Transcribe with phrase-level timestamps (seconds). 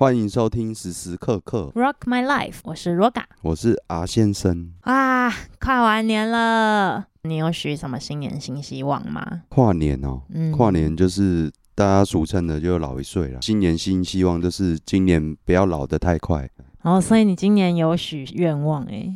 [0.00, 3.24] 欢迎收听时时刻刻，Rock My Life，我是 Roga。
[3.42, 4.72] 我是阿先生。
[4.80, 5.30] 啊，
[5.60, 9.42] 跨完年了，你有许什么新年新希望吗？
[9.50, 13.42] 跨年哦，嗯跨年就是大家俗称的就老一岁了。
[13.42, 16.48] 新年新希望就是今年不要老得太快，
[16.80, 19.14] 哦，所以你今年有许愿望哎。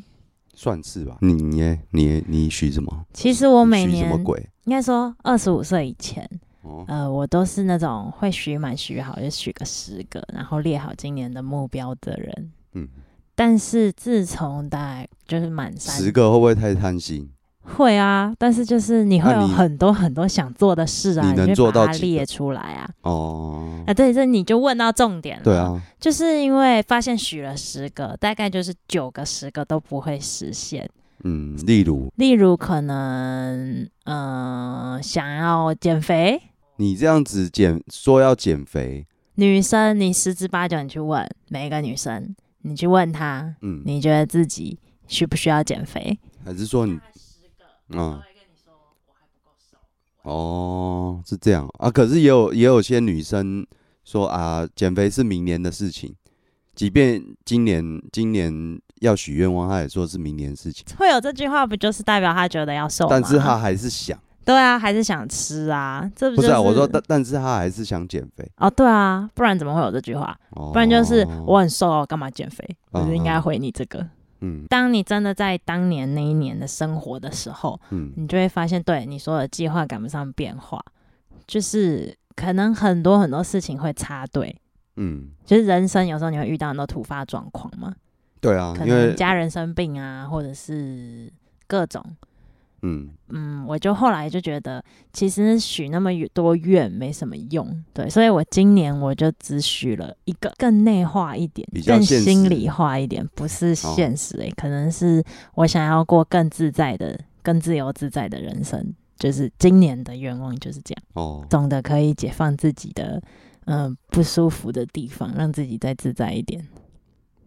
[0.53, 1.17] 算是吧。
[1.23, 3.07] 你耶，你你许什么？
[3.15, 4.51] 其实我每许什么鬼？
[4.65, 6.29] 应该说二十五岁以前，
[6.65, 12.53] 哦，呃，我都是那种会许满许好就许个十个，然后列好今年的目标的人。
[12.73, 12.89] 嗯，
[13.35, 17.31] 但是自从大概就是满三十个会不会太贪心？
[17.77, 22.91] 会啊，但是就是你会有很多很多想做的事啊，你能会把它列出来啊。
[23.03, 25.45] 哦，啊，对，这你就问到重点了。
[25.45, 30.89] 对，啊，就是因为发现许了十个，大概就是九个、十个都不会实现。
[31.27, 36.39] 嗯，例如例如，可能呃想要减肥，
[36.77, 46.19] 你这样子减，说要减肥，女生你十之八九你去问每一个女生，你去问她，嗯，你觉得自己需不需要减肥？
[46.45, 46.99] 还是说你，
[47.91, 48.21] 嗯，
[50.23, 51.69] 哦，是这样。
[51.79, 51.91] 啊。
[51.91, 53.67] 可是也有也有些女生
[54.05, 56.15] 说啊，减肥是明年的事情，
[56.75, 63.11] 即便今年今年要许愿望，她也说是明年的事情，会有这句话，不就是代表她觉得要瘦吗？
[63.11, 66.61] 但是她还是想，对啊，还是想吃啊，这不是啊？
[66.61, 70.39] 我说，但但是他还是想减肥，哦，对啊，不然怎么会有这句话？
[70.51, 72.65] 哦，不然就是我很瘦哦，干嘛减肥？
[72.93, 74.07] 就应该回你这个。
[74.41, 80.79] 嗯当你真的在当年那一年的生活的时候，嗯你就会发现，对你说的计划赶不上变化，
[81.47, 84.55] 就是可能很多很多事情会插队。
[84.97, 87.95] 嗯，就是人生有时候你会遇到很多突发状况嘛，
[88.41, 91.33] 对啊，可能家人生病啊，或者是
[91.67, 92.05] 各种。
[92.85, 93.09] 嗯。
[93.31, 113.21] 嗯，我就后来就觉得，其实许那么多愿没什么用，对，所以我今年我就只许了一个更内化一点更心里化一点，不是现实诶、可能是我想要过更自在的、更自由自在的人生，就是今年的愿望就是这样，哦，懂得可以解放自己的
[113.65, 116.65] 嗯、呃不舒服的地方，让自己再自在一点，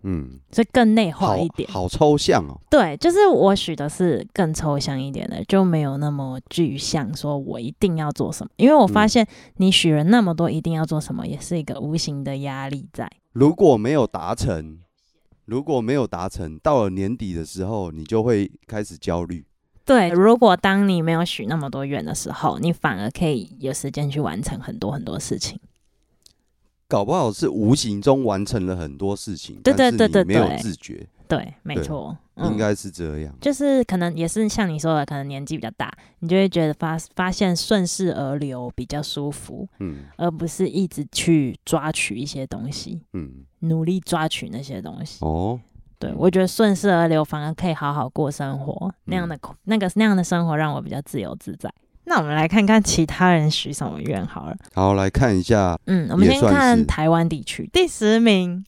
[0.09, 1.69] 嗯，所以更内化一点。
[1.69, 8.50] 好抽象哦，对，就是我许的是更抽象一点的，就没有那么具象，说我一定要做什么。
[8.56, 13.12] 因为我发嗯现你许了那么多一定要做什么，也是一个无形的压力在。
[13.34, 14.79] 如果没有达成，
[15.44, 19.45] 如果没有达成，到了年底的时候，你就会开始焦虑。
[19.85, 25.59] 对，如果当你没有许那么多愿的时候，你反而可以有时间去完成很多很多事情。
[26.88, 33.36] 搞不好是无形中完成了很多事情，对对对你没有对自觉，对，没错，嗯应该是这样。
[33.42, 45.25] 就是可能也是像你说的，可能年纪比较大，你就会觉得发发现顺势而流比较舒服，嗯而不是一直去抓取一些东西，嗯，努力抓取那些东西。
[45.25, 45.59] 哦，
[46.00, 51.69] 对，我觉得顺势而流反而可以好好过生活，那样的、嗯那个那样的生活让我比较自由自在。
[52.09, 54.56] 那我们来看看其他人许什么愿好了。
[54.73, 58.63] 好，来看一下，嗯，我们先看台湾地区第十名，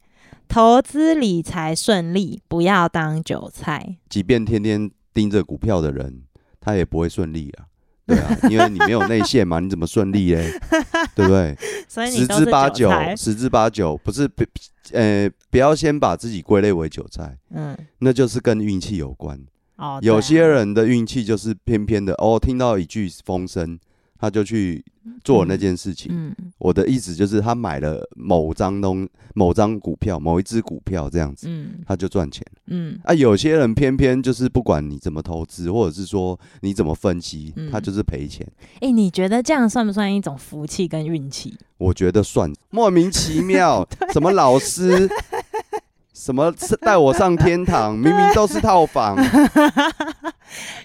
[0.50, 3.96] 投资理财顺利，不要当韭菜。
[4.10, 6.24] 即便天天盯着股票的人，
[6.60, 7.66] 他也不会顺利啊。
[8.06, 10.52] 对啊， 因为你没有内线嘛，你怎么顺利嘞？
[11.16, 11.56] 对不对？
[11.88, 14.44] 所以你十之八九，十之八九不是不
[14.92, 19.40] 呃，不要先把自己归类为韭菜，嗯，那就是跟运气有关。
[19.80, 23.80] 哦，有些人的运气就是偏偏的哦，听到一句风声，
[24.20, 24.84] 他就去
[25.24, 26.12] 做那件事情。
[26.14, 32.46] 嗯，我的意思就是，他买了某张东某张股票，某一只股票这样子，嗯他就赚钱。
[32.68, 38.46] 嗯啊，有些人偏偏就是不管你怎么投资，或者是说你怎么分析，嗯他就是赔钱。
[38.82, 41.58] 哎、你觉得这样算不算一种福气跟运气？
[41.78, 45.10] 我觉得算莫名其妙， 什么老师，
[46.20, 49.16] 什么是带我上天堂， 明明都是套房。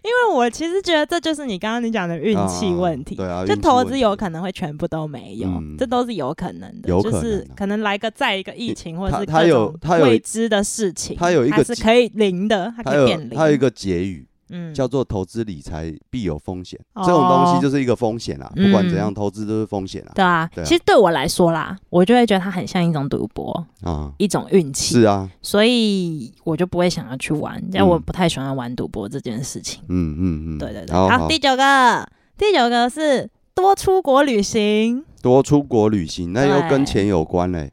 [0.04, 3.16] 因为我其实觉得这就是你刚刚你讲的运气问题。
[3.16, 6.88] 对啊，就投资有可能会全部都没有，嗯这都是有可能的。
[6.88, 13.36] 有可能啊就是可能来个再一个疫情，或者是他有他有未知的事情，他有一个它是可以零的，它可以变零。
[13.36, 14.24] 他有一个结语，
[14.56, 20.12] 嗯叫做投资理财必有风险，哦这种东西就是一个风险啦，不管怎样嗯投资都是风险啦。
[20.14, 29.82] 对啊，对啊其实对我来说啦，我就会觉得它很像一种赌博，啊，一种运气，是啊，所以我就不会想要去玩，因为嗯我不太喜欢玩赌博这件事情。
[29.88, 32.08] 嗯嗯嗯，对对对，好好，第九个，
[32.38, 35.04] 第九个是多出国旅行。
[35.20, 37.72] 多出国旅行，那又跟对钱有关嘞。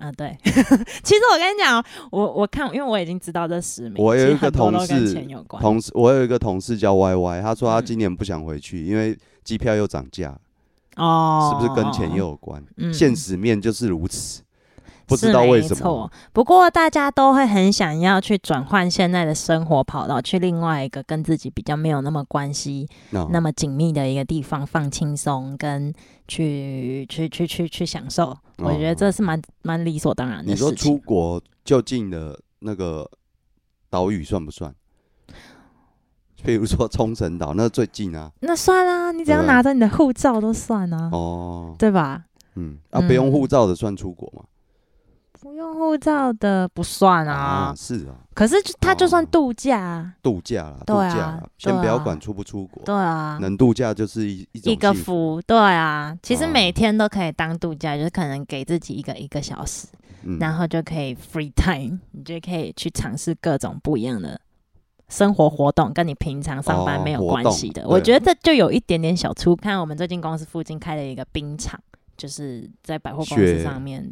[0.00, 5.14] 啊，对， 其实我跟你讲，我我看，因为我已经知道这十名，我有一个同事。
[5.60, 10.36] 同事，我有一个同事叫 Y Y，他说他嗯今年不想回去，因为机票又涨价，
[10.96, 12.64] 哦，是不是跟钱又有关？
[12.78, 14.42] 嗯现实面就是如此。
[15.10, 16.10] 不知道为什么。
[16.32, 25.92] 不过大家都会很想要去转换现在的生活跑道，去另外一个跟自己比较没有那么关系、那那么紧密的一个地方放轻松，跟
[26.28, 28.34] 去去去去去享受。
[28.58, 30.96] 我觉得这是蛮蛮理所当然的你说出。
[30.98, 33.10] 国就近的那个
[33.90, 34.74] 岛屿算不算？
[36.42, 38.30] 比如说冲绳岛，那最近啊。
[38.40, 42.24] 那算啊，你只要拿着你的护照都算啊，哦，对吧？
[42.54, 44.44] 嗯，啊，不用嗯护照的算出国吗？
[45.42, 49.28] 不用护照的不算啊，是啊，可是就它就算哦。
[49.32, 59.88] 度假啊，度假啦，对啊度假啦，先不要管出不出国，对啊，能度假就是一一个福，福，对啊，其实哦每天都可以当度假，就是可能给自己一个一个小时，
[60.24, 60.38] 嗯。
[60.38, 64.38] 然后就可以 free time，你就可以去尝试各种不一样的
[65.08, 67.82] 生活活动，跟你平常上班哦没有关系的。
[67.82, 69.56] 对我觉得这就有一点点小出。
[69.56, 71.80] 看我们最近公司附近开了一个冰场，
[72.18, 74.06] 就是在百货公司上面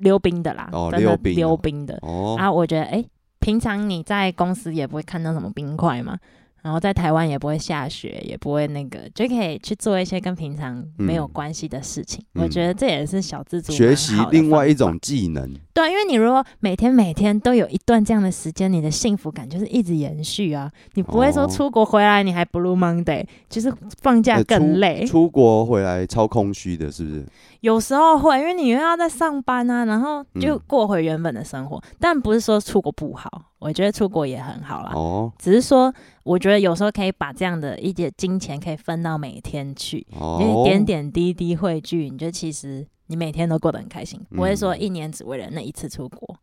[0.00, 1.98] 溜冰的啦，哦真的溜冰哦溜冰的。
[2.02, 3.08] 哦，啊，我觉得哎、诶
[3.40, 6.18] 平常你在公司也不会看到什么冰块嘛，
[6.62, 12.22] 然后在台湾也不会下雪，也不会那个，就可以去做一些跟平常没有嗯关系的事情。
[12.34, 20.70] 嗯我觉得这也是小资族学习另外一种技能，对，因为你如果每天每天都有一段这样的时间，你的幸福感就是一直延续啊。
[20.94, 23.72] 你不会说哦出国回来你还 Blue Monday，就是
[24.02, 25.06] 放假呃更累。
[25.06, 27.24] 出国回来超空虚的，是不是？
[27.60, 30.60] 有时候会，因为你又要在上班啊，然后就嗯。
[30.66, 31.82] 过回原本的生活。
[31.98, 33.28] 但不是说出国不好，
[33.58, 34.92] 我觉得出国也很好啦。
[34.94, 35.32] 哦。
[35.38, 44.80] 只是说，我觉得有时候可以把这样的一点金钱可以分到每天去，哦，因为点点滴滴汇聚，你就其实你每天都过得很开心，不会说嗯。
[44.80, 46.38] 一年只为了那一次出国，嗯，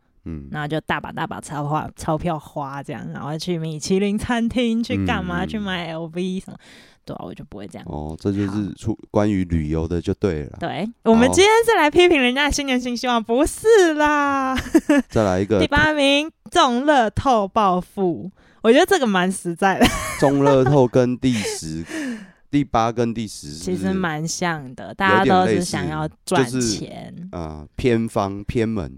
[0.52, 6.58] 然后就大把大把钞花钞票花这样，然后去米其林餐厅去干嘛，嗯去买 LV 什么，
[7.06, 7.86] 对啊，我就不会这样。
[7.88, 10.58] 哦，这就是出关于旅游的就对了。
[10.60, 14.58] 对，我们哦今天是来批评人家的新年新希望，不是啦。
[15.10, 18.32] 再来一个第八名中乐透暴富，
[18.62, 19.86] 我觉得这个蛮实在的。
[20.20, 21.86] 中乐透跟第十、
[22.50, 28.92] 第八跟第十其实蛮像的，大家都是想要赚钱，啊偏方偏门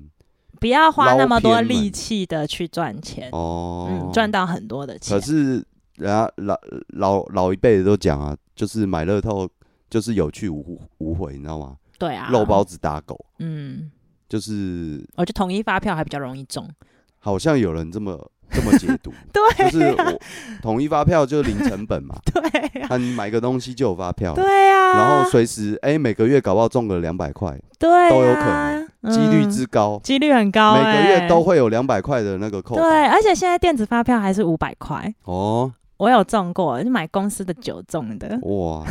[0.59, 5.19] 不要花那么多力气的去赚钱，哦嗯，，赚到很多的钱。
[5.19, 5.25] 可。
[5.25, 5.65] 是
[5.97, 6.55] 人家老
[6.89, 9.49] 老老一辈的都讲啊，就是买乐透
[9.89, 11.75] 就是有去无无回，你知道吗？
[11.97, 13.89] 对啊，肉包子打狗，嗯，
[14.29, 16.69] 就是我觉得统一发票还比较容易中。
[17.17, 18.15] 好像有人这么
[18.51, 20.19] 这么解读， 对就是我
[20.61, 22.41] 统一发票就是零成本嘛， 对
[22.81, 28.09] 啊，那你买个东西就有发票，对啊，然后随时哎、每个月搞不好中个两百块，对啊。
[28.11, 32.75] 都有可能几率嗯之高，几率很高、每欸，个月都会有两百块的那个扣。
[32.75, 38.37] 对，而且现在电子发票还是五百块，哦，我有中过，就买公司的酒中的。
[38.41, 38.85] 哇，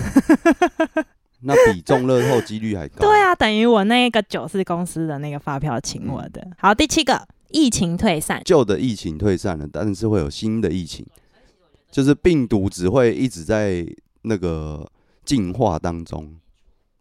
[1.43, 3.01] 那比中乐透几率还高。
[3.01, 6.47] 对，啊，等于我那个酒是公司的那个发票请我的。
[6.59, 8.41] 好，第七个，疫情退散。
[8.45, 11.05] 旧的疫情退散了，但是会有新的疫情，
[11.91, 13.87] 就是病毒只会一直在
[14.23, 14.87] 那个
[15.25, 16.35] 进化当中，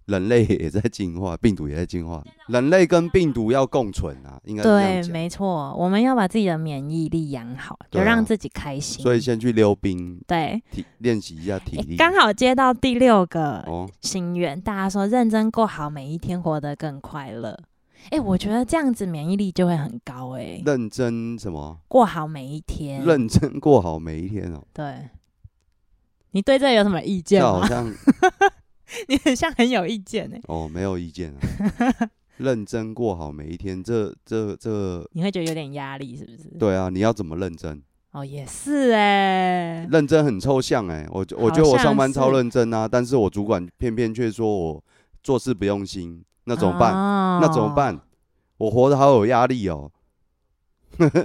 [0.05, 9.01] 人类也在进化，病毒也在进化，人类跟病毒要共存啊，应该对，没错，我们要把自己的免疫力养好，就让自己开心。
[9.01, 11.91] 所以先去溜冰，对，体练习一下体力。
[11.91, 17.57] 诶刚好接到第六个哦，心愿，大家说认真过好每一天，活得更快乐。
[18.11, 21.79] 哎、我觉得这样子免疫力就会很高哎、认真什么？
[21.87, 23.03] 过好每一天。
[23.03, 24.61] 认真过好每一天哦。
[24.71, 25.09] 对，
[26.29, 27.49] 你对这有什么意见吗？
[27.49, 27.91] 好像
[29.07, 31.39] 你很像很有意见呢、哦，没有意见啊。
[32.37, 36.49] 认真过好每一天，这这这，你会觉得有点压力是不是？
[36.59, 37.81] 对啊，你要怎么认真？
[38.11, 44.83] 哦，也是哎、认真很抽象哎、我我觉得我上班超认真啊，但是我主管偏偏却说我
[45.23, 46.93] 做事不用心，那怎么办？
[46.93, 47.69] 哦那怎么？
[47.75, 47.99] 办？
[48.57, 49.91] 我活得好有压力哦、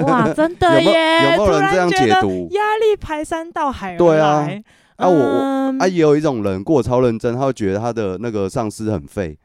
[0.00, 1.36] 哇，真有没有的耶！
[1.36, 2.48] 有没有人这样解读？
[2.50, 4.64] 压力排山倒海而对啊来
[5.00, 9.38] 啊我我嗯啊，也有一种人过超认真，他会觉得他的那个上司很废，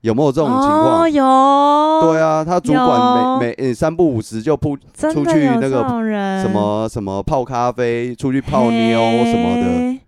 [0.00, 1.02] 有没有这种情况？
[1.02, 5.86] 哦、有，对啊，他主管每每呃三不五时就扑出去那个
[6.42, 9.98] 什么什么泡咖啡，出去泡妞什么的，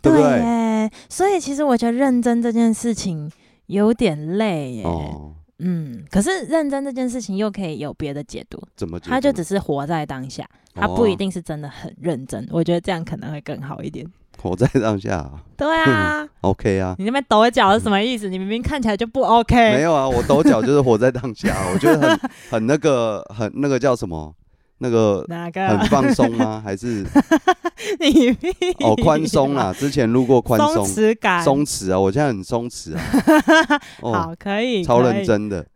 [0.00, 0.90] 对不对？
[1.10, 3.30] 所以其实我觉得认真这件事情
[3.66, 4.84] 有点累耶。
[4.84, 8.98] 哦，嗯，可是认真这件事情又可以有别的解读，怎么？
[9.00, 12.48] 他就只是活在当下，他不一哦定是真的很认真。
[12.50, 14.06] 我觉得这样可能会更好一点。
[14.40, 16.94] 活在当下啊对啊，， OK 啊。
[16.98, 18.28] 你那边抖脚是什么意思？
[18.28, 19.54] 你明明看起来就不 OK。
[19.72, 22.18] 没有啊，我抖脚就是活在当下， 我觉得很
[22.50, 24.32] 很那个很那个叫什么，
[24.78, 25.68] 那个哪个？
[25.68, 26.60] 很放松吗？
[26.64, 27.04] 还是
[28.00, 29.74] 你屁哦宽松啊？
[29.76, 31.42] 之前录过宽松松弛感。
[31.42, 33.02] 松弛啊，我现在很松弛啊，
[34.02, 35.66] 哦，好，可以，超认真的。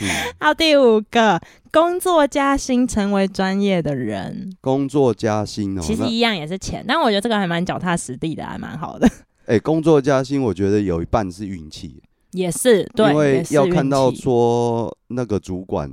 [0.00, 0.08] 嗯，
[0.40, 1.40] 好，第五个，
[1.70, 4.50] 工作加薪，成为专业的人。
[4.60, 9.08] 工作加薪哦，其实一样也是钱，但我觉得这个还蛮脚踏实地的，还蛮好的。
[9.46, 12.02] 哎、工作加薪，我觉得有一半是运气，
[12.32, 15.92] 也是对，因为也是要看到气说那个主管，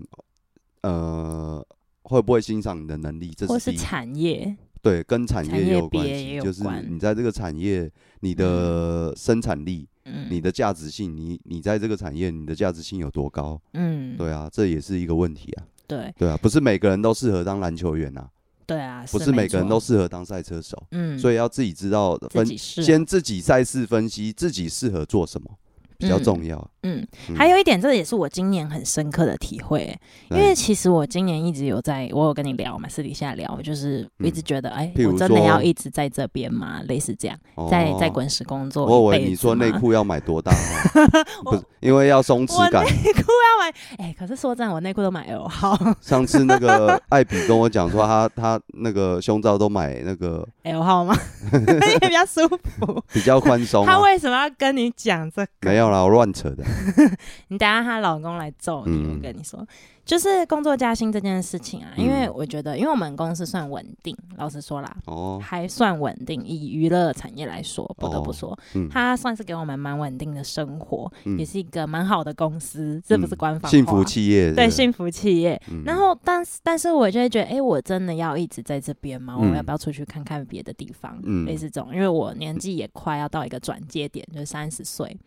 [0.83, 1.65] 呃，
[2.03, 3.79] 会不会欣赏你的能力，这或是是第一。
[3.79, 13.59] 产业，对，跟产业产业也有关系，别也有就是关你在这个产业，你的生产力、嗯，你的价值性，你你在这个产业，你的价值性有多高？
[13.73, 15.63] 嗯，对啊，这也是一个问题啊。
[15.87, 16.13] 对。
[16.17, 18.29] 对啊，不是每个人都适合当篮球员啊，
[18.65, 19.79] 对啊，不是每个人都。
[19.79, 25.49] 适合当赛车手，嗯，所以要自己知道分，自先自己赛事分析自己适合做什么
[25.97, 26.23] 比较嗯。
[26.23, 26.59] 重要。
[26.59, 36.81] 嗯，嗯还有一点，这也是我今年很深刻的体会欸，因为其实我今年一直有在，我有跟你聊嘛，私底下聊，就是我一直觉得，哎、我真的要一直在这边吗？
[36.87, 40.51] 类似这样，哦在在滚石工作我以一辈子为你说内裤要买多大
[41.45, 42.83] 哦，不是因为要松弛感。
[42.85, 51.15] 内裤要买， 哎、可是说真的，我内裤都买 L 号上次那个艾比跟我讲说他他那个胸罩都买那个，L 号吗？
[51.51, 53.03] 也比较舒服。
[53.13, 53.93] 比较宽松、啊。
[53.93, 55.69] 他为什么要跟你讲这个？
[55.69, 56.63] 没有啦，我乱扯的。
[57.49, 59.15] 你等下她老公来揍你，嗯。
[59.15, 59.65] 我跟你说，
[60.05, 62.03] 就是工作加薪这件事情啊，嗯。
[62.05, 66.43] 因为我觉得，因为我们公司算稳定，老实说啦，哦，还算稳定。
[66.45, 71.37] 以娱乐产业来说，不得不说，嗯，它算是给我们蛮稳定的生活，嗯。
[71.37, 73.69] 也是一个蛮好的公司，这不是官方话。
[73.69, 75.59] 幸福企业对幸福企业。
[75.69, 75.83] 嗯。
[75.85, 79.35] 然后，但是但是我就会觉得，哎、我真的要一直在这边吗？
[79.39, 79.51] 嗯。
[79.51, 81.19] 我要不要出去看看别的地方？
[81.23, 81.45] 嗯。
[81.45, 85.17] 类似这种，因为我年纪也快要到一个转接点，就是三十岁。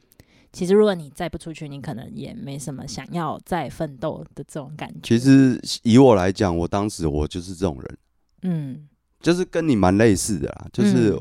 [0.52, 5.00] 其实，如果你再不出去，你可能也没什么想要再奋斗的这种感觉。
[5.02, 7.98] 其，实以我来讲，我当时我就是这种人，
[8.42, 8.88] 嗯。
[9.20, 11.14] 就是跟你蛮类似的啦，就是、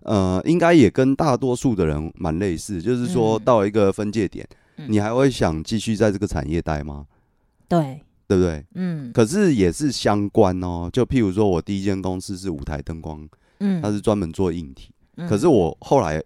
[0.00, 3.44] 呃，应该也跟大多数的人蛮类似，就是说嗯。
[3.44, 4.44] 到一个分界点，
[4.76, 4.86] 嗯。
[4.90, 7.06] 你还会想继续在这个产业待吗？
[7.68, 8.66] 对，对不对？
[8.74, 9.12] 嗯。
[9.12, 13.26] 可是也是相关哦，就譬如说我第一间公司是舞台灯光，
[13.60, 15.28] 嗯，它是专门做硬体，嗯。
[15.28, 16.20] 可是我后来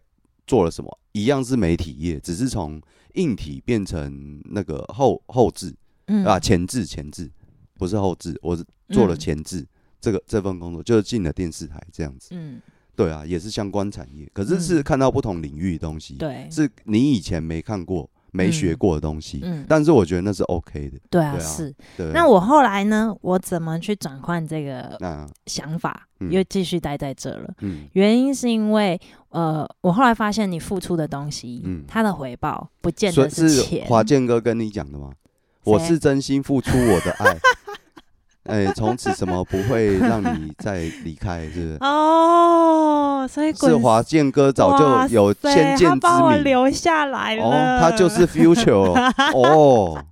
[0.47, 0.99] 做了什么？
[1.13, 2.81] 一样是媒体业，只是从
[3.15, 5.75] 硬体变成那个后后置
[6.07, 6.25] 嗯。
[6.25, 7.31] 啊前置前置，
[7.75, 9.19] 不是后置，我是做了嗯。
[9.19, 9.67] 前置。
[10.01, 12.61] 这个这份工作就是进了电视台这样子，嗯，
[12.97, 14.61] 对啊，也是相关产业，可是嗯。
[14.61, 21.73] 是看到不同领域的东西，对，是你以前没看过、没学过的东西，嗯，但是我觉得那是 OK 的，对啊，是。
[22.13, 23.15] 那我后来呢？
[23.21, 24.99] 我怎么去转换这个
[25.47, 27.55] 想法，嗯又继续待在这了？
[27.61, 28.99] 嗯原因是因为，
[29.29, 33.87] 呃，我后来发现你付出的东西，嗯它的回报不见得是钱。
[33.87, 35.13] 华健哥跟你讲的吗？
[35.65, 37.39] 我是真心付出我的爱，
[38.51, 41.79] 哎，从此什么不会让你再离开，是不是？
[41.85, 47.45] 哦，所以是华健哥早就有先见之他把我明留下来了。
[47.45, 48.93] 哦，他就是 future
[49.35, 50.05] 哦，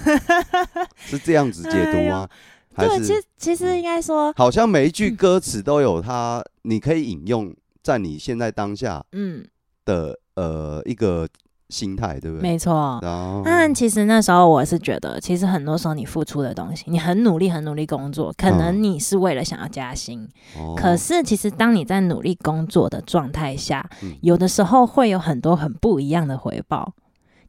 [1.06, 2.28] 是这样子解读吗？
[2.74, 9.44] 还对，其是实其实应该说，好像每一句歌词都有它，你可以引用在你现在当下嗯，
[9.84, 11.26] 的呃一个
[11.70, 12.42] 心态，对不对？
[12.42, 12.98] 没错。
[13.02, 18.82] 然后但其实那时候我是觉得，其实很多时候你付出的东西，你很努力、很努力工作，可能嗯。
[18.82, 20.74] 你是为了想要加薪，哦。
[20.76, 24.14] 可是其实当你在努力工作的状态下，嗯。
[24.22, 26.92] 有的时候会有很多很不一样的回报。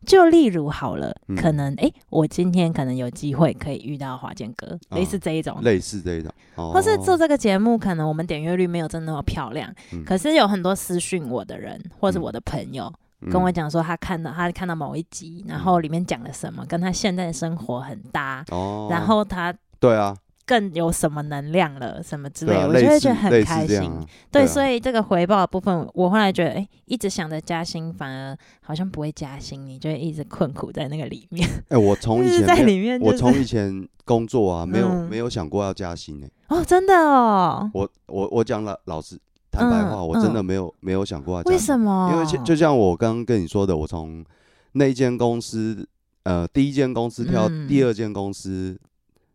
[0.03, 1.35] 就例如好了，嗯。
[1.35, 4.97] 可能诶，我今天可能有机会可以遇到华健哥，啊。
[4.97, 6.71] 类似这一种，类似这一种，哦。
[6.73, 10.03] 或是做这个节目，可能我们点阅率没有真的那么漂亮，嗯。
[10.03, 12.93] 可是有很多私讯我的人，或是嗯我的朋友、嗯
[13.29, 23.91] 跟我讲说，他看到他看到某一集，然后里面讲了什么，跟他现在的生活很搭，哦，然后他对啊，更有什么能量了，什么之类的，啊，我就会觉得很类开心。
[24.31, 24.45] 对，啊。
[24.47, 35.07] 所以这个回报的部分，我后来觉得，哎、一直想着加薪，反而好像不会加薪，你就会一直困苦在那个里面，哎，我从 以前在里面、就是，我从以前工作啊，没有嗯。
[35.09, 36.27] 没有想过要加薪呢。
[36.47, 39.17] 哦，真的哦，我我我讲了老实
[39.51, 41.57] 坦白话，嗯我真的没有没有想过要加为。
[41.57, 42.09] 什么？
[42.13, 44.23] 因为就就像我刚刚跟你说的，我从
[44.71, 45.85] 那间公司，
[46.23, 48.79] 呃，第一间公司跳嗯第二间公司，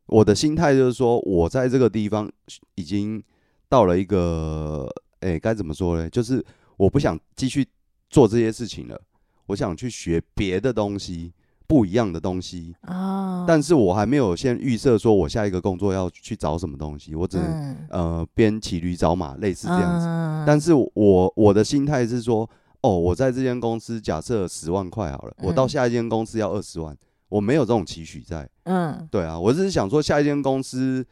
[0.07, 2.31] 我的心态就是说，我在这个地方
[2.77, 3.23] 已经
[3.69, 4.89] 到了一个，
[5.21, 6.09] 哎、该怎么说呢？
[6.09, 6.45] 就是
[6.77, 7.67] 我不想继续
[8.09, 8.99] 做这些事情了，
[9.47, 11.33] 我想去学别的东西，
[11.67, 12.75] 不一样的东西。
[12.87, 20.07] 哦，但是我还没有先预设说我下一个工作要去找什么东西，我只能、嗯呃边骑驴找马，类似这样子。
[20.07, 22.49] 嗯但是我我的心态是说，
[22.81, 26.97] 哦，我在这间公司假设十万块好了，我到嗯下一间公司要二十万，
[27.29, 28.49] 我没有这种期许在。
[28.65, 31.05] 嗯对啊，我只是想说下一间公司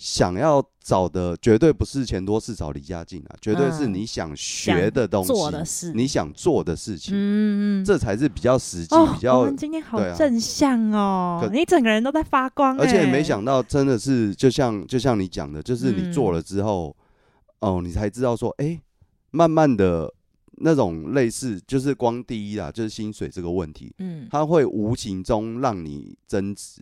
[0.00, 3.92] 想要找的绝对不是钱多事少离家近啊，绝对是嗯。
[3.92, 16.96] 你想学的东西，做的事，你想做的事情，嗯，这才是比较实际、哦，比较我们今天好正向哦，可你整个人都在发光、而且没欸想到，真的是就像就像你讲的，就是你做嗯了之后，
[17.58, 18.80] 哦，你才知道说，哎、
[19.32, 20.10] 慢慢的
[20.62, 24.26] 那种类似，就是光第一啦，就是薪水这个问题，嗯。
[24.30, 26.80] 它会无形中让你增值。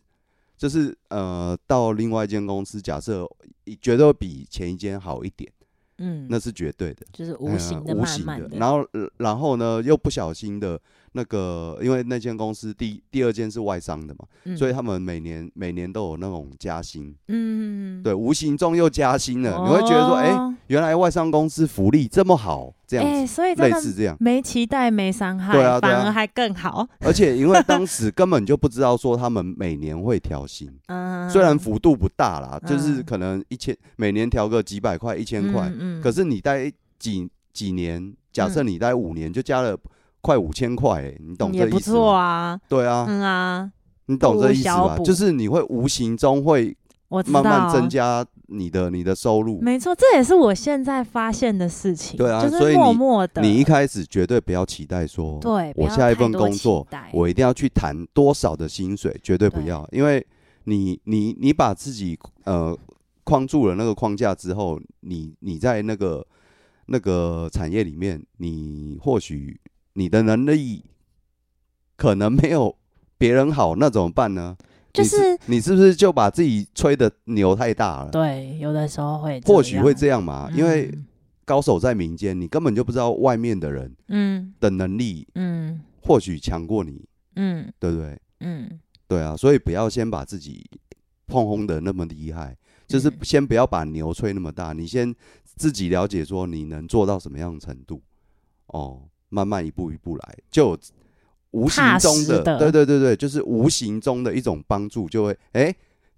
[0.59, 3.25] 就是呃，到另外一间公司，假设
[3.81, 5.51] 绝对会比前一间好一点，
[5.99, 7.07] 嗯，那是绝对的。
[7.13, 10.79] 就是呃无形的、无形的，慢慢的，然后呃然后呢，又不小心的
[11.19, 20.55] 那个，因为那间公司第第二间是外商的嘛，嗯所以他们每年每年都有那种加薪，嗯，对，无形中又加薪了，你会觉得说，哎、哦。
[20.69, 25.97] 原来外商公司福利这么好，这样哎、子，所以类似这样，没期待没伤害，对啊對啊。
[25.97, 26.87] 反而还更好。
[27.01, 33.05] 而且因为当时根本就不知道说他们每年会调薪， 嗯，虽然幅度不大啦，就是嗯。
[33.05, 35.73] 可能一千每年调个几百块、一千块，
[36.03, 38.69] 可是你待几几年，假设嗯。
[38.69, 39.75] 你待五年，就加了
[40.21, 41.81] 快五千块，哎你懂这意思吗？
[41.81, 43.73] 错啊，对啊，嗯啊，
[44.07, 44.99] 你懂这意思吧？
[45.05, 46.77] 就是你会无形中会
[47.09, 49.61] 我，慢慢增加你的你的收入。
[49.61, 52.17] 没错，这也是我现在发现的事情。
[52.19, 60.27] 对啊就是默所以你默的，你一开始绝对不要期待说，对，我下一份工作我一定要去谈多少的薪水，绝对不要，因为
[60.65, 62.77] 你你你把自己呃
[63.25, 66.27] 框住了那个框架之后，你你在那个
[66.87, 69.59] 那个产业里面，你或许
[69.99, 70.85] 你的能力
[71.97, 72.77] 可能没有
[73.19, 74.57] 别人好，那怎么办呢？
[74.93, 78.11] 就是你是不是就把自己吹的牛太大了？
[78.13, 81.05] 对，有的时候会，或许会这样嘛，因为嗯
[81.45, 84.55] 高手在民间，你根本就不知道外面的人嗯。
[84.61, 85.81] 的能力嗯。
[86.01, 87.73] 或许强过你，嗯。
[87.81, 88.17] 对不对？
[88.41, 88.79] 嗯，
[89.09, 90.65] 对啊，所以不要先把自己
[91.27, 93.19] 碰轰的那么厉害，就是嗯。
[93.23, 95.13] 先不要把牛吹那么大，你先
[95.57, 98.01] 自己了解说你能做到什么样的程度，
[98.69, 100.77] 哦，慢慢一步一步来，就
[101.51, 105.75] 无形中的，对对对对，就是无形中的一种帮助，就会哎、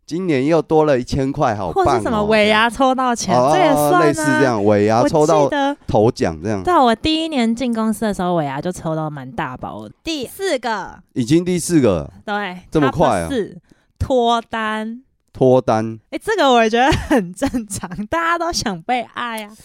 [0.06, 4.06] 今年又多了一千块，好或是什么尾牙抽到钱，哦，这也哦算啊。
[4.06, 5.48] 类似这样，尾牙抽到
[5.86, 13.28] 头奖这样，对啊我第一年进公司的时候，尾牙就抽到蛮大包的，第四个，已经第四个了对，这么快啊？
[13.28, 13.56] 是
[13.98, 15.02] 脱单。
[15.32, 19.56] 脱单，哎、这个我也觉得很正常，大家都想被爱啊。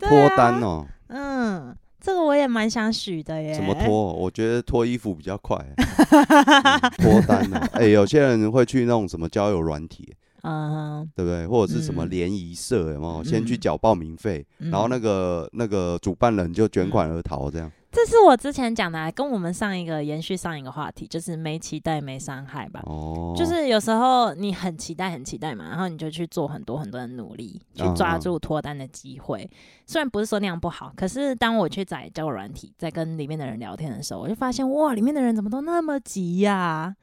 [0.00, 1.74] 对脱啊单哦，嗯，
[2.06, 3.52] 这个我也蛮想许的耶。
[3.52, 4.12] 怎么脱？
[4.12, 10.14] 我觉得脱衣服比较快、 嗯脱单啊，哎、有些人会去那种什么交友软体，
[10.44, 11.44] 嗯，对不对？
[11.48, 13.24] 或者是什么嗯联谊社，有没有？
[13.24, 17.68] 先去嗯缴报名费，嗯然后那个那个主办人就卷款而逃，这样。
[17.96, 22.82] 这是我之前讲的啊，跟我们上一个延续上一个话题，就是没期待没伤害吧。
[22.84, 29.48] 哦，就是有时候你很期待很期待嘛，然后你就去做很多很多的努力，去抓住脱单的机会。
[29.86, 36.94] 虽然不是说那样不好，可是当我去载交友软体，在跟里面的人聊天的时候，我就发现哇，里面的人怎么都那么急呀、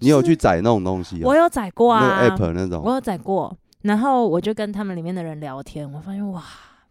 [0.00, 1.24] 你有去载那种东西、啊？
[1.24, 6.44] 我有载过啊，那 app 那种我有载过，然后我就跟他们里面的人聊天，我发现哇，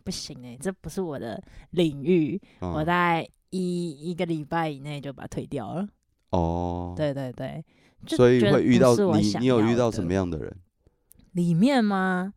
[0.04, 1.40] 不行哎、这不是我的
[1.70, 5.88] 领域，嗯我在一一个礼拜以内就把它退掉了。
[6.32, 7.64] 哦，对对对，
[8.08, 10.52] 所以会遇到你，你有遇到什么样的人？
[11.34, 12.34] 里面吗？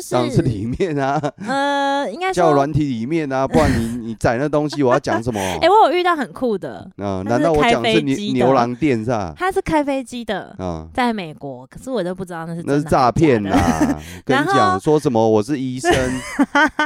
[0.00, 5.38] 就是里面啊， 呃，应该交友说，软体里面啊，不然你你载那东西，我要讲什么？
[5.60, 9.34] 哎、我有遇到很酷的，啊，它是难道我开讲是牛牛郎店是吧？
[9.36, 13.42] 他是开飞机的，嗯，在美国，可是我都不知道那是那是诈骗。
[13.42, 13.50] 啦！
[14.24, 15.92] 跟你然讲后说什么我是医生，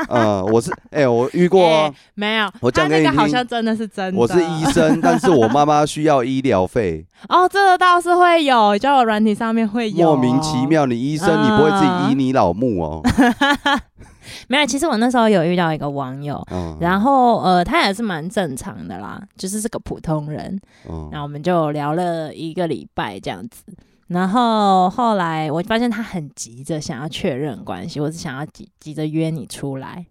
[0.09, 4.19] 呃，我是哎、我遇过哎哦，没有，我讲他那个好给你听像真的是真的。
[4.19, 10.57] 我是医生，但是我妈妈需要医疗费，哦，这个倒是会有，交友软体上面会有、莫名其。
[10.66, 10.87] 妙。
[10.87, 12.95] 你医生，你不会自己医嗯你老母哦？
[14.48, 20.59] 没有，其实我那时候有遇到一个网友，嗯，然后呃，他也是蛮正常的啦，就是是个普通人。
[20.88, 23.62] 嗯然后我们就聊了一个礼拜这样子。
[24.09, 30.06] 然后后来我发现他很急着想要确认关系，我是想要急急着约你出来，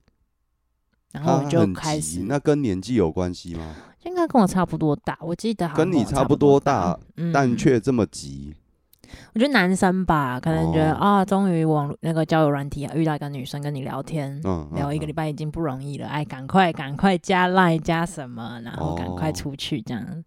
[1.13, 3.75] 然后我就开始，那跟年纪有关系吗？
[4.03, 8.53] 应该跟我差不多大，我记得跟你差差不多多大，嗯但却这么急，
[9.33, 20.03] 我觉得男生吧，可能觉得、哦啊，终于网那个交友软体啊，遇到一个女生跟你聊天，嗯，聊一个礼拜，已经不容易了，哎，赶快赶快加 line 加什么，然后赶快哦出去这样。
[20.07, 20.23] 嗯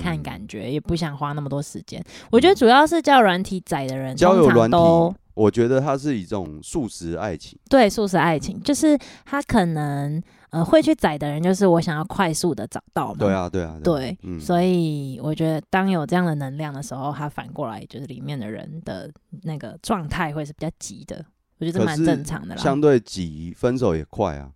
[0.00, 2.02] 看感觉，也不想花那么多时间。
[2.32, 10.20] 我觉得主要是交友软体窄的人，交友软都体，我觉得它是一种素食爱情，对素食爱情，就是他可能
[10.56, 13.16] 呃会去宰的人，就是我想要快速的找到嘛。
[13.18, 19.10] 对啊，对啊，对，嗯，所以我觉得当有这样的能量的时候，他反过来就是里面的人的
[19.42, 21.24] 那个状态会是比较急的。
[21.58, 22.62] 我觉得这蛮正常的啦。
[22.62, 24.50] 相对急，分手也快啊。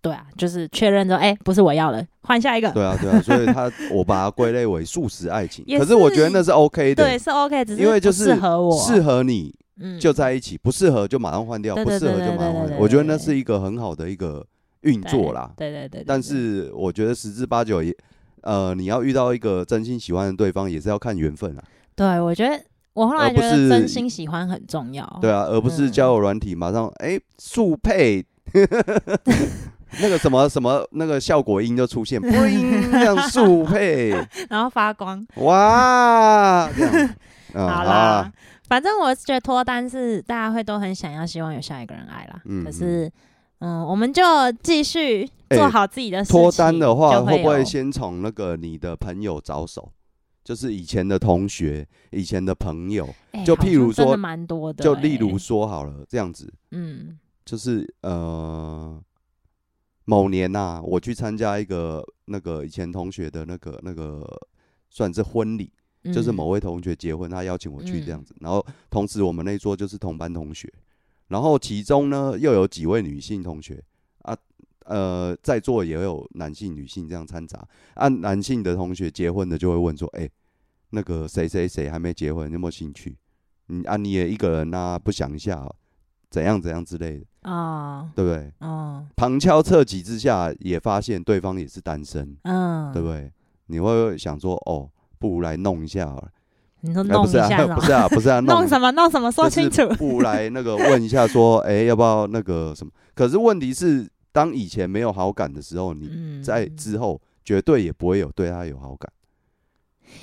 [0.00, 2.68] 对啊，就是确认之后，哎、不是我要了，换下一个。
[2.72, 5.64] 对啊，对啊，所以他 我把它归类为素食爱情。
[5.66, 12.76] 也可是我觉得那是 OK 的，对，是 OK，只是因为就是适合我，适合你嗯就在一起，不适合就马上换掉，不适合就马上换掉。
[12.80, 14.44] 我觉得那是一个很好的一个
[14.82, 15.50] 运作啦。
[15.56, 16.04] 对对对对。
[16.06, 17.94] 但是我觉得十之八九也，
[18.42, 21.62] 呃，你要遇到一个真心喜欢的对方，也是要看缘分啊。
[21.94, 22.58] 对我觉得
[22.94, 25.18] 我后来觉得真心喜欢很重要。
[25.20, 28.24] 对啊，而不是嗯交友软体马上哎速配。
[30.00, 34.08] 那个什么什么那个效果音就出现这样 速配，
[34.48, 35.22] 然后发光。
[35.36, 36.66] 哇，
[37.52, 38.32] 好啦，，
[38.68, 42.40] 反正我是觉得脱单是大家会都很想要，希望有下一个人爱啦。
[42.46, 43.10] 嗯可是，
[43.62, 44.22] 嗯，我们就
[44.60, 46.40] 继续哎做好自己的事情。
[46.40, 49.92] 脱单的话，会不会先从那个你的朋友着手？
[50.42, 57.18] 就是以前的同学、以前的朋友，哎就譬如说蛮多的欸，就例如说好了，这样子，嗯。
[57.44, 59.02] 就是呃，
[60.04, 64.24] 某年呐、我去参加一个那个以前同学的那个那个
[64.90, 65.72] 算是婚礼，
[66.04, 70.72] 嗯，就是某位同学结婚，他邀请我去这样子，然后同时我们那一桌就是同班同学，
[71.28, 73.82] 然后其中呢又有几位女性同学
[74.22, 74.36] 啊，
[74.84, 80.28] 呃，在座也有男性、女性这样掺杂，啊、男性的同学结婚的就会问说，哎、
[80.90, 83.16] 那个谁谁谁还没结婚，有没有兴趣？
[83.66, 85.74] 你啊，你也一个人呐、不想一下哦、
[86.28, 88.52] 怎样怎样之类的，哦对不对？
[88.58, 93.32] 哦旁敲侧击之下，也发现对方也是单身，嗯，对不对？
[93.66, 96.30] 你会想说，哦，不如来弄一下好了。
[96.82, 99.86] 你说弄一下不是啊，不是啊， 弄什么弄什么说清楚。
[99.96, 102.92] 不如来那个问一下，说， 哎，要不要那个什么？
[103.14, 109.10] 可是问题是，当以前没有好感的时候，你嗯，在之后绝对也不会有对他有好感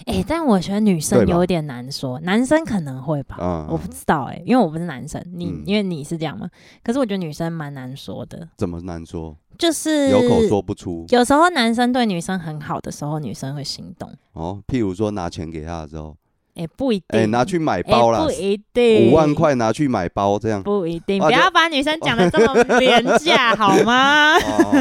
[0.06, 3.66] 哎、但我觉得女生有点难说，男生可能会吧，嗯。
[3.72, 6.48] 我不知道哎、因为我不是男生，你、嗯因为你是这样嘛，
[6.84, 9.36] 可是我觉得女生蛮难说的，怎么难说？
[9.58, 14.62] 就是有口说不出有时候男生对女生很好的时候，女生会心动，哦。
[14.68, 16.16] 譬如说拿钱给他的时候，
[16.60, 20.62] 哎、不一定，哎，拿去买哎包啦不，一定，五万块拿去买包这样。
[20.62, 24.36] 不一定，啊不要把女生讲的这么廉价 好吗？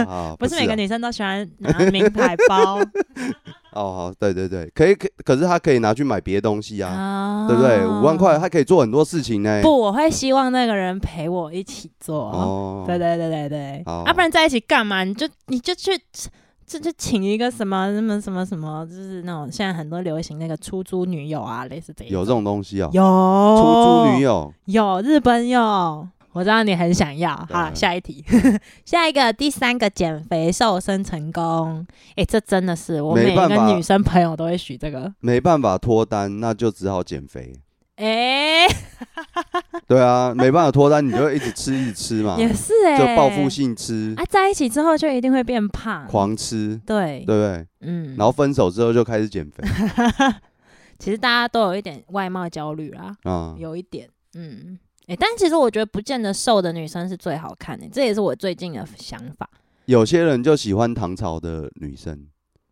[0.07, 2.79] 哦， 不是每啊个女生都喜欢拿名牌包
[3.73, 7.87] 哦，好，对对对，可以，可可是他可以拿去买别的东西啊，啊对不对？
[7.87, 9.61] 五万块，他可以做很多事情呢。
[9.63, 12.25] 不，我会希望那个人陪我一起做。
[12.31, 15.05] 哦，对对对对对，好要、不然在一起干嘛？
[15.05, 15.93] 你就你就去，
[16.69, 22.91] 就就请一个什么什么什么什么，就是那种现在很多流行那个出租女友啊，类似这一有这种东西啊？
[22.93, 27.35] 有出租女友，有日本有，我知道你很想要。
[27.51, 28.23] 好了，下一题，
[28.85, 35.11] 下一个第三个减肥瘦身成功，哎、这真的是我每个女生朋友都会许这个。
[35.21, 37.55] 没办法脱单，那就只好减肥。
[37.99, 38.67] 哎、
[39.89, 47.25] 对啊，没办法脱单，你就一直吃，一直吃嘛，也是哎、就报复性吃，啊，在一起之后就一定会变胖，狂吃，对。
[47.27, 47.67] 对不对？
[47.81, 49.65] 嗯，然后分手之后就开始减肥。
[50.99, 53.55] 其实大家都有一点外貌焦虑啦，啊。
[53.59, 59.49] 有一点，嗯，哎、但其实我觉得不见得瘦的女生是最好看的，这也是我最近的想法，
[59.87, 62.27] 有些人就喜欢唐朝的女生，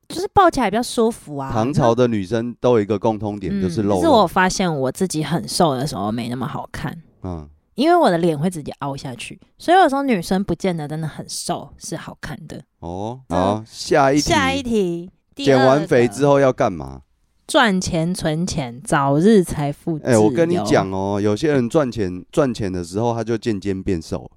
[0.09, 1.51] 就是抱起来比较舒服啊。
[1.53, 4.27] 唐朝的女生都有一个共通点，嗯就是肉可是我肉。
[4.27, 12.63] 发现我自己很瘦的时候没那么好看，嗯，因为我的脸会直接凹下去，所以有时候女生不见得真的很瘦是好看的。
[12.81, 17.03] 哦，好，下一题，下一题，减完肥之后要干嘛？
[17.47, 20.23] 赚钱存钱，早日财富自哎、由。
[20.23, 24.29] 我跟你讲哦，有些人赚钱赚钱的时候，他就渐渐变瘦，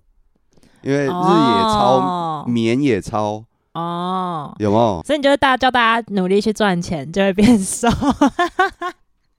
[0.84, 5.02] 因为日也超，哦眠也超，哦，有没有？
[5.06, 7.88] 所以你就大叫大家努力去赚钱，就会变瘦。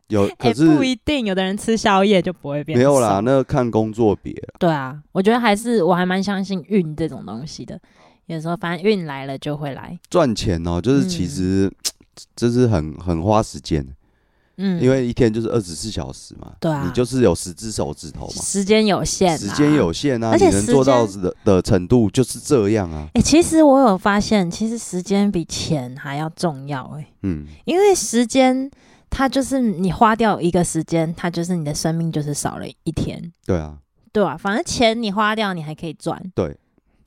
[0.09, 2.79] 有， 哎、可是不一定，有的人吃宵夜就不会变瘦。
[2.79, 4.55] 没有啦，那看工作别了。
[4.59, 7.79] 对啊，我觉得还是我还蛮相信运这种东西的。
[8.27, 11.73] 有时候反正运来了就会来，赚钱哦，就是其嗯实
[12.37, 13.93] 这是很很花时间的，
[14.61, 16.85] 嗯，因为一天就是二十四小时嘛，对啊。
[16.87, 19.93] 你就是有十只手指头嘛，时间有限，时间有。
[19.93, 28.71] 限啊，而且你能做到的的程度就是这样啊，哎、其实我有发现，其实时间比钱还要重要哎、嗯，因为时间
[29.11, 33.77] 它就是你花掉一个时间，它就是你的生命就是少了一天，对啊，
[34.13, 36.19] 对啊、反正钱你花掉，你还可以赚。
[36.35, 36.57] 对，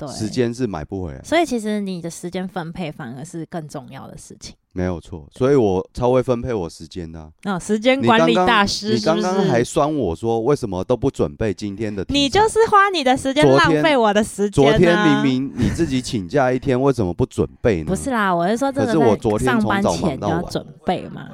[0.07, 4.55] 对，时间是买不回来，所以其实你的时间分配反而是更重要的事情。
[4.75, 9.37] 没有错，所以我超会分配我时间的啊、哦，时间管理大师你刚是不是？
[9.37, 12.03] 刚还酸我说为什么都不准备今天的？
[12.09, 14.71] 你就是花你的时间浪费我的时间、啊。
[14.71, 17.85] 昨天明明你自己请假一天，为什么不准备呢？
[17.85, 21.29] 不是啦，我是说这个可是我在昨天上班从早前忙到晚要准备嘛。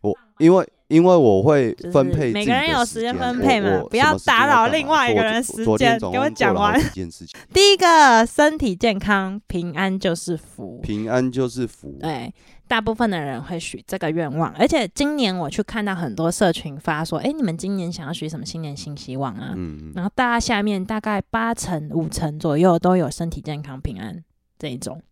[0.00, 10.80] 我，因为因为我会分配每个人有时间分配嘛不要打扰另外一个人时间给我讲完做了好几件事情，第一个身体健康，平安就是福。
[10.82, 11.98] 平安就是福。
[12.00, 12.32] 对，
[12.66, 19.52] 大部分的人会许这个愿望，而且今年我去看到很多社群发说，哎，你们今年想要许什么新年新希望啊？
[19.54, 24.24] 嗯，然后大家下面大概八成五成左右都有身体健康平安
[24.58, 25.02] 这一种，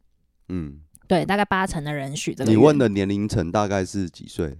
[0.48, 2.50] 嗯，对，大概八成的人许这个。
[2.50, 4.56] 你问，的年龄层大概是几岁？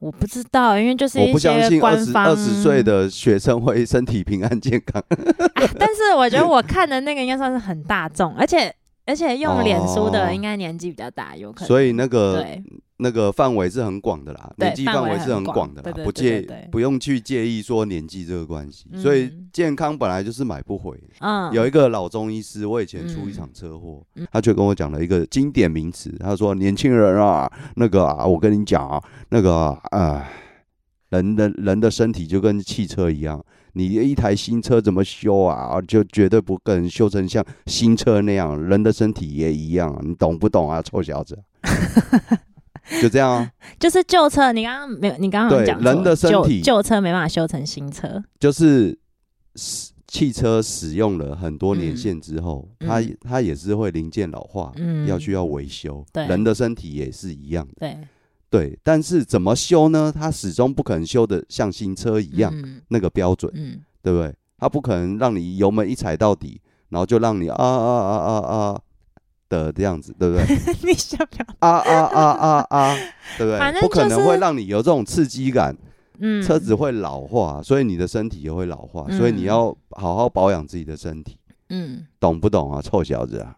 [0.00, 5.02] 我不知道，因为就是我一不相信二些官方十二十岁的学生会身体平安健康。
[5.54, 8.72] 啊但是我觉得我看的那个应该算是很大众，而且
[9.06, 11.66] 而且用脸书哦的应该年纪比较大，有可能。
[11.66, 12.62] 所以那个对
[13.00, 18.86] 那个范围是很广的啦，年纪范围是很广广的啦，不介对对对不用去介意说年纪这个关系。
[18.92, 20.98] 嗯所以健康本来就是买不回。
[21.20, 30.28] 嗯，有一个老中医师，我以前出一场车祸，他却跟我讲了一个经典名词，他说：“年轻人啊，那个啊，我跟你讲啊，那个啊，
[31.10, 41.38] 人的人的身体就跟汽车一样，你一台新车怎么修啊，就绝对不可能修成像新车那样，人的身体也一样，你懂不懂啊，臭小子？”
[43.02, 48.98] 就这样啊，就是旧车，你刚刚没有，你刚刚讲人的身旧体旧车没办法修成新车，就是
[49.56, 56.02] 使汽车使用了很多年嗯限之后，嗯它它也是会零件老化，嗯，要需要维修。
[56.12, 57.74] 对人的身体也是一样的。
[57.78, 57.98] 对
[58.50, 60.10] 对，但是怎么修呢？
[60.10, 64.34] 它始终不可能修的像新车一样、嗯那个标准，嗯，对不对？
[64.56, 68.80] 它不可能让你油门一踩到底，然后就让你啊啊啊啊啊
[69.48, 70.46] 的这样子，对不对？
[70.82, 71.46] 你想不要？
[71.60, 72.94] 啊啊啊啊啊，
[73.36, 73.58] 对不对？
[73.58, 75.76] 反正不可能会让你有这种刺激感，
[76.18, 81.38] 嗯，车子会老化，所以你的身体也会老化，所以你嗯要好好保养自己的身体，
[81.70, 82.80] 嗯，懂不懂啊？
[82.82, 83.56] 臭小子啊！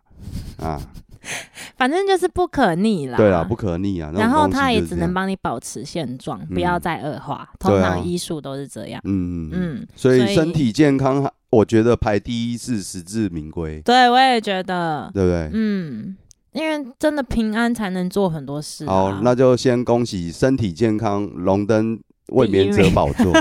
[0.59, 0.81] 啊，
[1.77, 3.17] 反正就是不可逆啦。
[3.17, 4.11] 对啦，不可逆啊。
[4.15, 7.49] 然后东西它也只能帮你保持现状，嗯不要再恶化。
[7.59, 9.01] 通常医术都是这样。
[9.05, 9.75] 嗯嗯嗯。
[9.81, 15.51] 嗯，所以身体健康，我觉得排第一是实至名归，对我也觉得，对不对？
[15.53, 16.17] 嗯，
[16.53, 18.93] 因为真的平安才能做很多事、啊。
[18.93, 21.99] 好，那就先恭喜身体健康，荣登
[22.31, 23.33] 卫冕者宝座。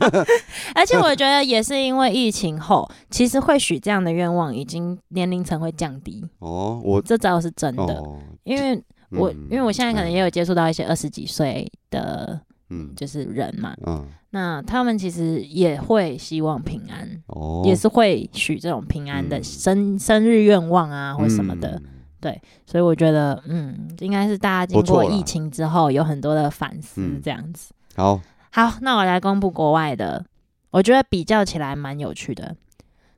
[0.74, 7.84] 而且我觉得也是因为疫情后，其实会许这样的愿望，已经年龄层会降低，哦，我这招是真的。
[7.84, 12.90] 哦，因为我、嗯因为我现在可能也有接触到一些二十几岁的，嗯。
[12.96, 14.06] 就是人嘛，嗯。
[14.30, 19.44] 那他们其实也会希望平安，哦，也是会许这种平安的嗯。
[19.44, 21.70] 生、生日愿望啊，或什么的。
[21.70, 21.88] 嗯。
[22.64, 27.20] 所以我觉得，嗯，应该是大家经过疫情之后有很多的反思，嗯。
[27.22, 27.74] 这样子。
[27.94, 30.24] 好，好，那我来公布国外的，
[30.70, 32.56] 我觉得比较起来蛮有趣的。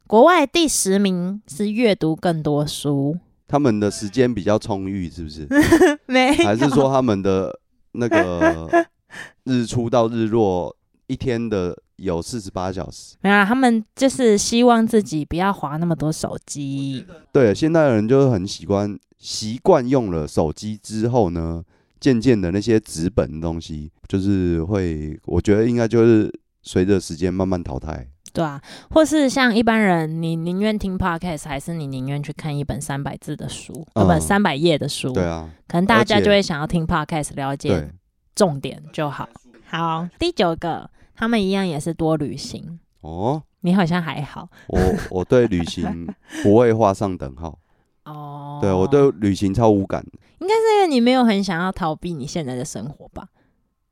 [0.07, 5.49] 国外第十名是阅读更多书，他们的时间比较充裕，是不是？
[6.07, 7.59] 没还是说他们的
[7.93, 8.69] 那个
[9.45, 13.15] 日出到日落一天的有四十八小时？
[13.21, 13.45] 没有啦？
[13.45, 17.07] 他们就是希望自己不要划那么多手机。
[17.33, 21.65] 对，现代人就是很习惯习惯用了手机之后呢，
[22.05, 26.31] 渐渐的那些纸本的东西，就是会，我觉得应该就是
[26.63, 28.07] 随着时间慢慢淘汰。
[28.31, 35.15] 对啊，或是像一般人，你宁愿听 podcast，还是你宁愿去看一本三百字的书，呃，不，嗯三百页的书？
[35.15, 37.91] 对啊，可能大家就会想要听 podcast，了解，
[38.35, 39.27] 重点就好。
[39.65, 42.81] 好，第九个，他们一样也是多旅行。
[43.01, 46.07] 哦，你好像还好我我对旅行
[46.43, 47.59] 不会画上等号，
[48.05, 48.59] 哦。
[48.61, 50.05] 对我对旅行超无感。
[50.41, 53.29] 应该是因为你没有很想要逃避你现在的生活吧，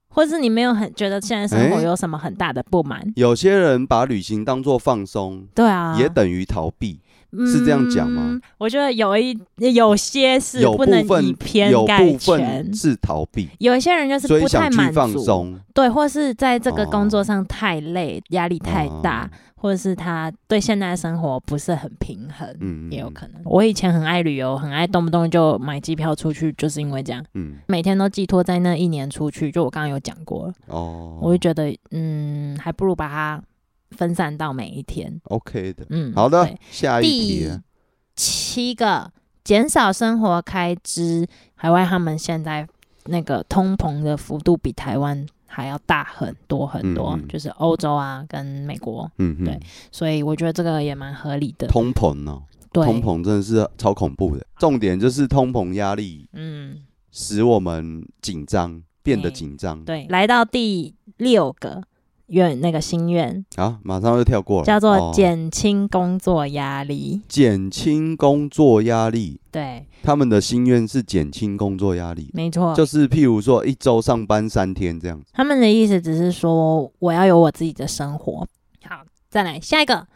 [0.08, 3.10] 或是你没有很觉得现在生活有什么很大的不满？
[3.16, 7.00] 有些人把旅行当做放松，对啊，也等于逃避。
[7.46, 8.22] 是这样讲吗？
[8.30, 15.60] 嗯我觉得有一有些是不能以偏概全，是逃避，有一些人就是不太想去满足，放松。
[15.74, 19.30] 对，或是在这个哦工作上太累，压力太大，哦。
[19.62, 23.40] 或者是他对现在的生活不是很平衡，嗯也有可能。
[23.44, 29.52] 我以前很爱旅游，很爱动不动就买机票出去，就是因为这样，嗯，每天都寄托在那一年出去。
[29.52, 33.40] 就我刚刚有讲过了，哦，我就觉得，嗯，还不如把它
[33.92, 35.20] 分散到每一天。
[35.24, 35.86] OK 的。
[35.90, 37.60] 嗯，好的，下一题第。
[38.14, 39.10] 七个
[39.42, 42.66] 减少生活开支，海外他们现在
[43.06, 51.66] 那个通膨的幅度比台湾还要大很多很多，就是欧洲啊跟美国，嗯嗯对，所以我觉得这个也蛮合理的。
[51.68, 54.46] 通膨哦，对，通膨真的是超恐怖的。
[54.58, 59.82] 重点就是通膨压力嗯，使我们紧张，变得哎紧张。
[59.84, 61.82] 对，来到第六个，
[62.32, 65.12] 愿那个心愿，啊，马上就跳过了，叫做哦。
[65.14, 67.20] 减轻工作压力。
[67.28, 69.38] 减轻工作压力。
[69.50, 75.26] 对，他们的心愿是减轻工作压力，没错，就是譬如说一周上班三天这样子。
[75.32, 78.46] 他们的意思只是说我要有我自己的生活。
[78.84, 80.06] 好，再来下一个，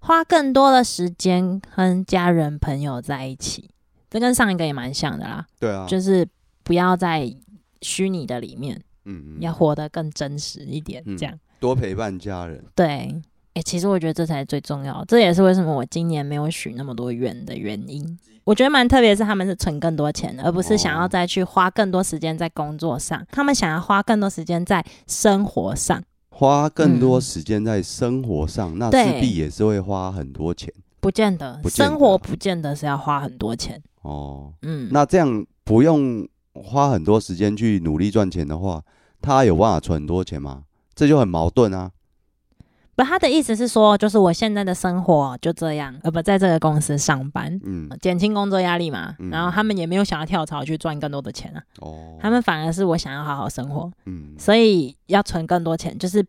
[0.00, 3.70] 花更多的时间跟家人朋友在一起，
[4.10, 6.26] 这跟上一个也蛮像的啦，对啊，就是
[6.64, 7.32] 不要在
[7.80, 11.16] 虚拟的里面，嗯嗯，要活得更真实一点，嗯。
[11.16, 11.38] 这样。
[11.60, 12.64] 多陪伴家人。
[12.74, 13.14] 对，
[13.54, 18.18] 哎、其实我觉得这才是最重要的，这也是为什么我今年没有许那么多愿的原因。
[18.44, 26.02] 我觉得蛮特别，是他们是存更多钱的，而不是想要哦再去花更多时间在工作上，他们想要花更多时间在生活上。
[26.30, 33.80] 花更多嗯时间在生活上，那对势必也是会花很多钱不见得，不见得生活不见得是要花很多钱。
[34.02, 34.54] 哦。
[34.62, 38.82] 嗯，那这样不用花很多时间去努力赚钱的话，
[39.20, 40.64] 他有办法存很多钱吗？
[41.00, 41.90] 这就很矛盾啊。
[42.94, 49.14] 不，他的意思是说，就是我现在的生活就这样，而不在这个公司上班，嗯，减轻工作压力嘛。
[49.18, 56.22] 嗯然后他们也没有想要跳槽去赚更多的钱啊，哦，他们反而是我想要好好生活，嗯，所以要存更多钱，就是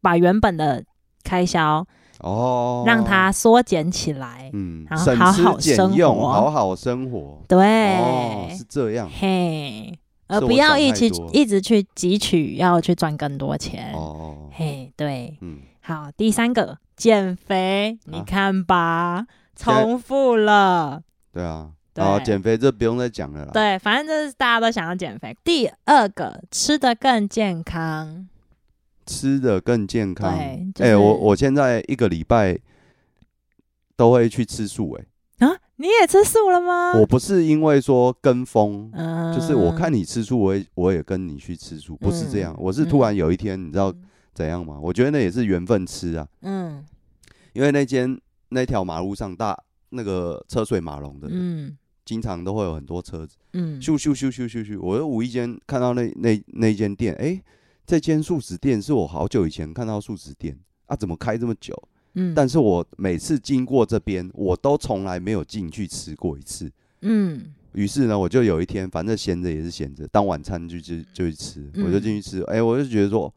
[0.00, 0.82] 把原本的
[1.22, 1.86] 开销
[2.20, 4.50] 哦，让它缩减起来。
[4.54, 7.42] 嗯然，后省好好生用，活好好生活。
[7.46, 9.06] 对，哦，是这样。
[9.12, 13.92] 嘿，而不要一起一直去汲取，要去赚更多钱。
[13.94, 21.02] 哦，嘿，对，嗯，好，第三个减肥，你啊看吧，重复了。
[21.32, 21.70] 对啊。
[21.94, 23.52] 对好，减肥这不用再讲了啦。
[23.52, 25.32] 对，反正就是大家都想要减肥。
[25.44, 28.28] 第二个，吃的更健康。
[29.06, 30.28] 吃的更健康。
[30.36, 32.58] 哎、就是我我现在一个礼拜
[33.94, 35.04] 都会去吃素、哎、
[35.46, 36.92] 啊，你也吃素了吗？
[36.98, 42.54] 我不是因为说跟风，嗯就是我看你吃素，我也我也跟你去吃素，不是这样。
[42.54, 43.92] 嗯我是突然有一天，你知道
[44.32, 44.78] 怎样吗？
[44.80, 46.84] 我觉得那也是缘分吃啊，嗯
[47.52, 49.56] 因为那间那条马路上大
[49.90, 54.78] 那个车水马龙的，嗯经常都会有很多车子，嗯，咻咻咻咻咻咻。
[54.80, 57.40] 我又无意间看到那那那间店，哎、
[57.86, 61.74] 这间素食店是我好久以前看到素食店啊，怎么开这么久？
[62.14, 66.70] 嗯，但是我每次经过这边，我都从来没有进去吃过一次。
[67.02, 72.42] 嗯于是呢，我就有一天，反正闲着也是闲着，当晚餐就就就去吃，嗯我就进去吃。
[72.44, 73.32] 哎、我就觉得说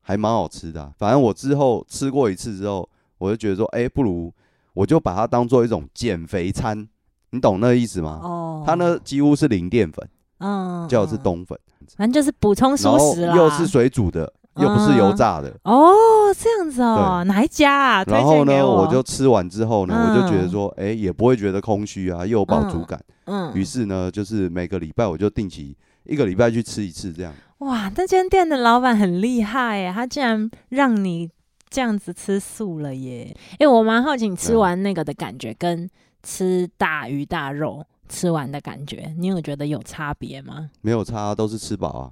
[0.00, 4.32] 还蛮好吃的啊、反正我之后吃过一次之后，我就觉得说，哎、不如
[4.72, 6.88] 我就把它当做一种减肥餐，
[7.30, 8.20] 你懂那个意思吗？
[8.22, 10.08] 哦，它呢几乎是零淀粉，
[10.38, 11.58] 嗯，叫是嗯，冬粉，
[11.96, 13.36] 反正就是补充然素食啦。
[13.36, 15.52] 又是水煮的，又不是油炸的。
[15.64, 15.92] 哦，
[16.38, 18.04] 这样子哦，哪一家啊？
[18.06, 23.00] 然后呢，我我就吃完之后呢，我就觉得嗯说，哎、也不会觉得空虚啊，又有饱足感。
[23.26, 27.32] 嗯，于是呢，就是每个礼拜我就定期一个礼拜去吃一次这样。
[27.58, 31.30] 哇，那间店的老板很厉害耶，他竟然让你
[31.70, 33.34] 这样子吃素了耶！
[33.58, 35.88] 哎、我蛮好奇你吃完那个的感觉，跟
[36.22, 40.68] 吃大鱼大肉吃完的感觉，你有觉得有差别吗？
[40.82, 42.10] 没有差，都是吃饱啊。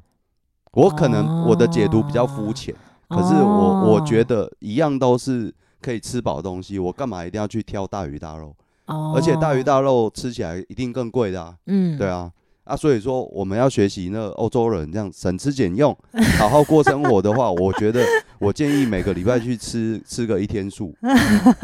[0.72, 2.74] 我可能我的解读比较肤浅，
[3.08, 8.54] 可是我我觉得，一样都是可以吃饱东西，我干嘛一定要去挑大鱼大肉？
[8.86, 12.30] 哦而且大鱼大肉吃起来一定更贵的啊，嗯，对啊。
[12.64, 15.94] 啊，所以说我们要学习那欧洲人这样省吃俭用，
[16.38, 18.04] 好好过生活的话，我觉得
[18.38, 20.94] 我建议每个礼拜去吃 吃个一天素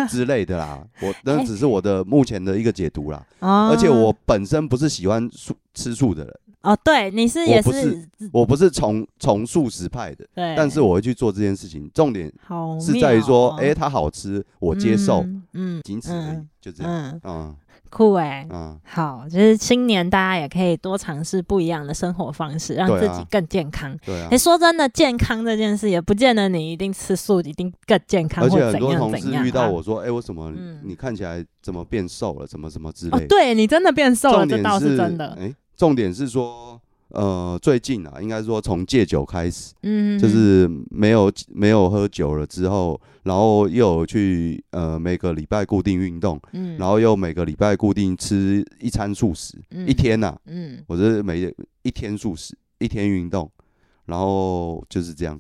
[0.09, 0.85] 之类的啦。
[1.01, 3.25] 我那只是我的目前的一个解读啦。
[3.39, 11.89] 哦，而且我本身不是喜欢素吃素的人，哦，对，你是也我不是我不是从从素食派的，对，但是我会去做这件事情。
[11.95, 16.93] 重点好是在于说，哎、它好吃，我接受，嗯嗯仅此而已，嗯就这样。
[16.93, 17.57] 嗯，嗯
[17.91, 18.47] 酷哎。
[18.51, 23.97] 嗯，好，就是新年大家也可以多尝试不一样的生活方式，让自己更健康。
[24.05, 24.37] 对啊哎、。
[24.37, 29.31] 说真的，健康这件事也不见得你一定吃素一定更健康，而且很多同事。
[29.45, 33.27] 遇到我说，哎、为什么嗯你看起来怎么变瘦了，怎么什么之哦类，的。
[33.29, 35.29] 对你真的变瘦了，这倒是真的。
[35.41, 36.79] 哎、重点是说，
[37.11, 49.87] 呃，最近啊，应该说从戒酒开始，嗯，就是没有没有喝酒了之后，然后又有去呃每个礼拜固定运动，嗯，然后又每个礼拜固定吃一餐素食，嗯。
[49.89, 53.49] 一，天呐、嗯，我是每一天素食，一天运动，
[54.07, 55.39] 然后就是这样，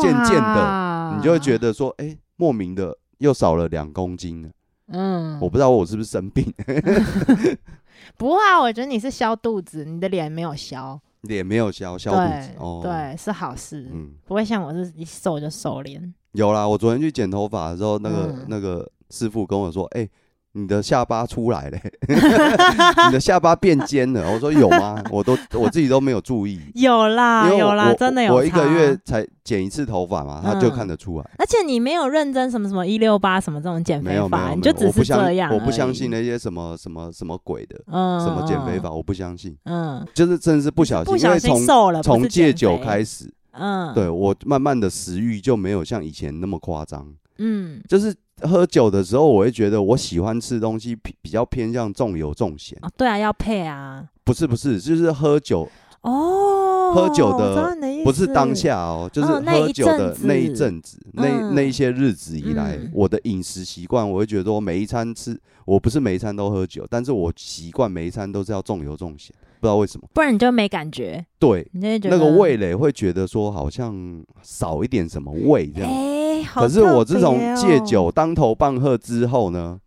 [0.00, 4.48] 渐渐的你就会觉，得说，哎、莫名的又少了两公斤了，
[4.88, 6.52] 嗯，我不知道我是不是生病，
[8.16, 16.14] 不会啊，我觉得你是消肚子，你的脸没有消，脸没有消消肚子对，哦，，对，是好事，嗯，不会像我是一瘦就瘦脸。
[16.32, 18.46] 有啦，我昨天去剪头发的时候，那个、嗯。
[18.48, 20.06] 那个师傅跟我说，哎、
[20.52, 21.78] 你的下巴出来了，
[23.06, 24.32] 你的下巴变尖了。
[24.32, 25.02] 我说有吗？
[25.10, 28.34] 我都我自己都没有注意， 有啦有啦，真的有。
[28.34, 31.30] 我一个月，才剪一次头发嘛，他就嗯看得出来。
[31.38, 39.56] 而且你没有认真什么什么一六八什么这种减肥法，没有没有，你就只是这样我不相信那些什么什么什么鬼的，嗯什么减肥法，我不相信。
[39.64, 47.06] 嗯，就是真的是不小心，因为从瘦了，从戒酒开始，嗯，对我慢慢的食欲就没有像以前那么夸张。
[47.40, 55.68] 嗯，就是喝酒的时候，我会觉得我喜欢吃东西比比较偏向重油重咸，哦，对啊，要配啊，不是不是，就是喝酒。
[56.02, 61.54] 哦，喝酒的不是当，下哦，就是喝酒的那一子阵子，那嗯。
[61.56, 70.08] 那一些日子以来嗯，我的饮食习惯，我会觉得说每一餐吃，我不是每一餐都喝酒，但是我习惯每一餐都是要重油重咸，不知道为什么。
[70.14, 75.90] 不然你就没感觉，对，你就会觉得那个味蕾会觉得说好像少一点什么味这样。
[75.90, 79.78] 哎，好可是我自从戒酒当头棒喝之后呢，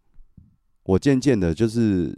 [0.84, 2.16] 我渐渐的就是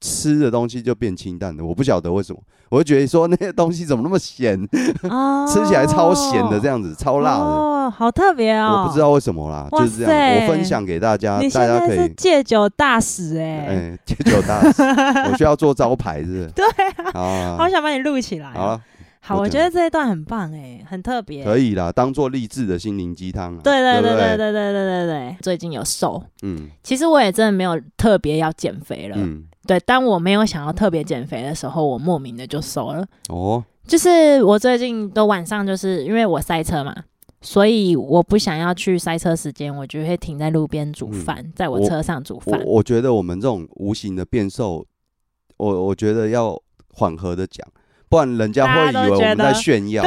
[0.00, 1.64] 吃的东西就变清淡了。
[1.64, 4.60] 我不晓得为什么，我就觉得说那些东西怎么那么咸，
[5.08, 7.44] 哦， 吃起来超咸的这样子，超辣的。
[7.44, 10.46] 哦，好特别哦，我不知道为什么啦，就是这样。
[10.46, 14.82] 我分享给大家，大家可以戒酒大使哎，哎戒酒大使，
[15.30, 16.46] 我需要做招牌是不是？
[16.56, 16.64] 对
[17.12, 18.52] 啊，啊，好想把你录起来哦。
[18.54, 18.82] 好了，
[19.20, 21.44] 好，我觉得这一段很棒哎，很特别。
[21.44, 23.60] 可以啦，当做励志的心灵鸡汤啊。
[23.62, 29.16] 对对不对对对对对对对，最近有瘦，嗯其实我也真的没有特别要减肥了。
[29.18, 33.04] 嗯，对，当我没有想要特别减肥的时候，我莫名的就瘦了。
[33.28, 36.92] 哦，就是我最近都晚上，就是因为我塞车嘛，
[37.42, 42.62] 所以我不想要去塞车时间，我就会停在路边煮饭，在我车上煮饭。
[42.64, 44.86] 我觉得我们这种无形的变瘦，
[45.56, 46.56] 我我觉得要
[46.94, 47.66] 缓和的讲，
[48.08, 50.04] 不然人家会以为我们在炫耀。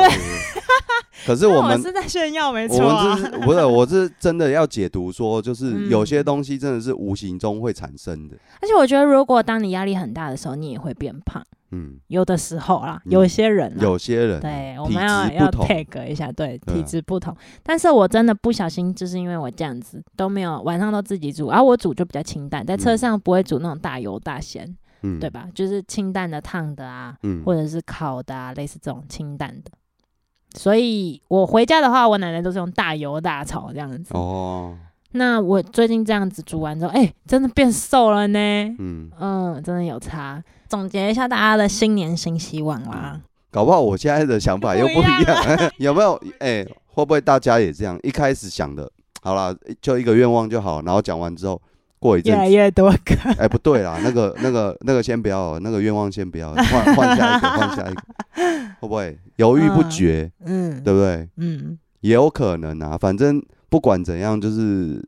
[1.26, 3.24] 可是那我们是在炫耀，没错啊们。
[3.32, 8.36] 是不是我是 真的要解读说，就是嗯有些东西真的是无形中会产生的。
[8.62, 11.44] 而且我觉得，如果当你压力很大的时候，你也会变胖。
[11.72, 17.36] 嗯，有的时候啦，嗯有些人有些人对，我们要要 take 一下，对，体质不同。
[17.64, 25.28] 但是我真的不小心，就是因为我这样子都没有晚上都自己煮，而、我煮就比较清淡，在车嗯上不会煮那种大油大咸，嗯对？
[25.30, 25.48] 吧？
[25.56, 29.72] 就是清淡的、烫的啊，嗯，或者是烤的啊，类似这种清淡的。
[30.58, 34.14] 所以我回家的话，我奶奶都是用大油大炒这样子。
[34.14, 34.76] 哦，
[35.12, 38.40] 那我最近这样子煮完之后，哎、真的变瘦了呢。
[38.80, 40.44] 嗯，嗯，真的有差。
[40.68, 43.20] 总结一下大家的新年新希望啦。
[43.52, 46.20] 搞不好我现在的想法又不一样， 有没有？
[46.40, 47.98] 哎，会不会大家也这样？
[48.04, 48.92] 一开始想的，
[49.22, 51.62] 好了，就一个愿望就好，然后讲完之后，
[52.00, 58.02] 过一阵越来，越多个，哎，不对啦，那个、那个、那个先不要，那个愿望先不要，换换下一个，换下一个，
[58.86, 60.32] 会不会犹豫不决？
[60.46, 61.28] 嗯，对不对？
[61.38, 65.04] 嗯，也有可能啊，反正不管怎样，就是，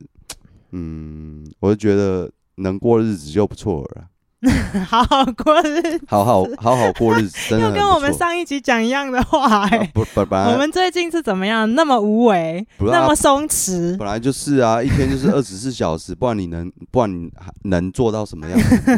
[0.71, 4.07] 嗯，我就觉得能过日子就不错了啦，
[4.87, 11.71] 好好过日子，好好好好过日子， 真的又跟我们上一集讲一样的话、哎、啊不不本来我们最近是怎么样？
[11.75, 17.31] 那么无为，那么松弛，本来就是啊，一天就是 二十四小时，不然你能不然你
[17.63, 18.91] 能做到什么样子？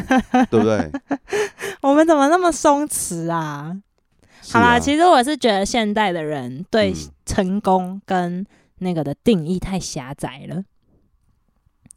[0.50, 0.92] 对不对？
[1.82, 3.74] 我们怎么那么松弛啊？
[4.54, 6.95] 好啦，其实我是觉得现代的人对嗯
[7.26, 8.45] 成功跟
[8.80, 10.56] 那个的定义太狭窄了。
[10.56, 10.66] 嗯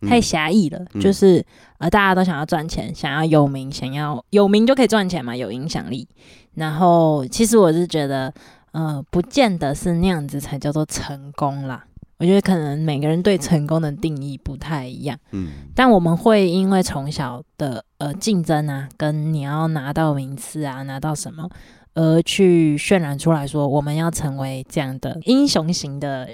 [0.09, 1.47] 太狭义了，嗯就是
[1.79, 6.09] 呃，大家都想要赚钱，想要有名，想要有名就可以赚钱嘛，有影响力。
[6.55, 8.35] 然后其实我是觉得，
[8.73, 11.85] 呃，不见得是那样子才叫做成功啦。
[12.19, 21.49] 我觉得可能每个人对成功的定义不太一样，嗯但我们会因为从小的呃竞争啊，跟你要拿到名次啊，拿到什么，
[21.95, 26.29] 而去渲染出来说我们要成为这样的英雄型的，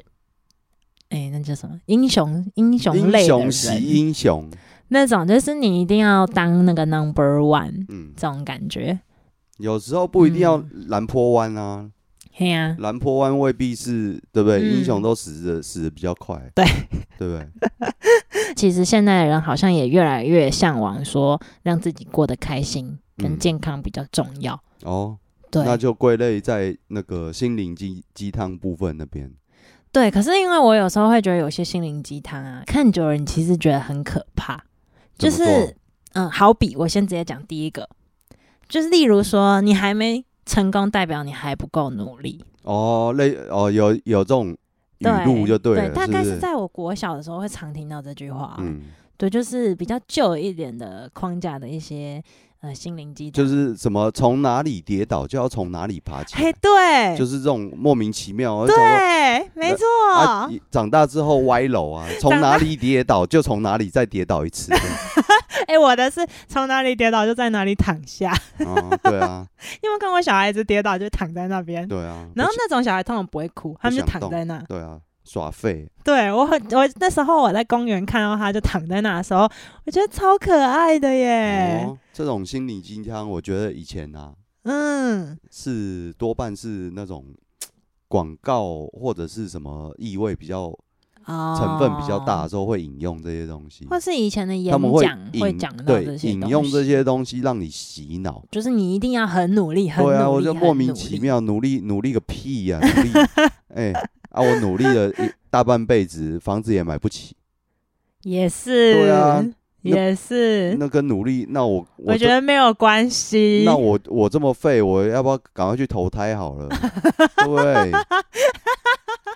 [1.09, 1.81] 哎、那叫什么？
[1.87, 4.49] 英雄英雄类的人，雄惜英雄，
[4.89, 9.01] 那种就是你一定要当那个 number one 嗯，这种感觉。
[9.59, 11.91] 有时候不一定要嗯蓝坡湾啊，
[12.33, 14.61] 嘿呀、蓝坡湾未必是对不对？
[14.61, 16.65] 嗯英雄都死的死的比较快， 对
[17.19, 17.49] 对不对？
[18.55, 24.61] 其实现在的人好像也越来越向往说让自己过得开心跟嗯健康比较重要。
[24.85, 25.17] 哦，
[25.51, 29.33] 对，那就归类在那个心灵鸡鸡汤部分那边。
[29.91, 34.63] 对，可是因为我有时候会觉得有些心灵鸡汤啊，看久了你其实觉得很可怕。
[35.17, 35.75] 就是，
[36.13, 37.89] 嗯，好比我先直接讲第一个，
[38.69, 42.45] 就是例如说你还没成功，代表你还不够努力。
[42.63, 44.57] 哦，类哦有有这种
[44.99, 46.39] 语录就对了，对大概是？
[46.39, 48.57] 在我国小的时候会常听到这句话。
[48.61, 48.83] 嗯
[49.17, 52.23] 对，就是比较旧一点的框架的一些
[52.61, 58.67] 呃心灵鸡汤，就是什么从哪里跌倒就要从哪里爬起嘿，对，就是这种莫名其妙。
[58.67, 58.77] 对，
[59.55, 59.87] 没错，
[60.17, 64.73] 啊，长大之后歪楼啊，从哪里跌倒就从哪里再跌倒一次。
[65.67, 69.47] 哎、我的是从哪里跌倒就在哪里躺下，啊， 对啊，
[69.83, 72.27] 因为看过小孩子跌倒就躺在那边，对啊。
[72.35, 74.59] 然后那种小孩通常不会哭，他们就躺在那。
[74.67, 74.99] 对啊，
[75.29, 75.87] 耍废。
[76.03, 79.43] 对我很，我那时候我在公园看到他就躺在那的时候，
[79.85, 81.85] 我觉得超可爱的耶。
[81.87, 84.33] 哦，这种心理鸡汤，我觉得以前啊
[84.65, 87.27] 嗯，是多半是那种
[88.09, 90.75] 广告或者是什么意味比较
[91.27, 98.43] 哦，成分比较大的时候会引用这些东西，或是以前的演讲会讲到对这些引用这，些东西让你洗脑。
[98.51, 100.95] 就是你一定要很努力，很努力，对啊，我就莫名。
[100.95, 103.11] 其妙努力努力个屁呀、努力
[103.75, 103.93] 哎、
[104.31, 107.35] 啊，我努力了一大半辈子，房子也买不起，
[108.23, 109.45] 也是，对啊
[109.83, 113.63] 也是，那跟努力，那我我觉得没有关系。
[113.65, 116.69] 那我我这么废，我要不要赶快去投胎好了？
[116.69, 117.93] 对 不对？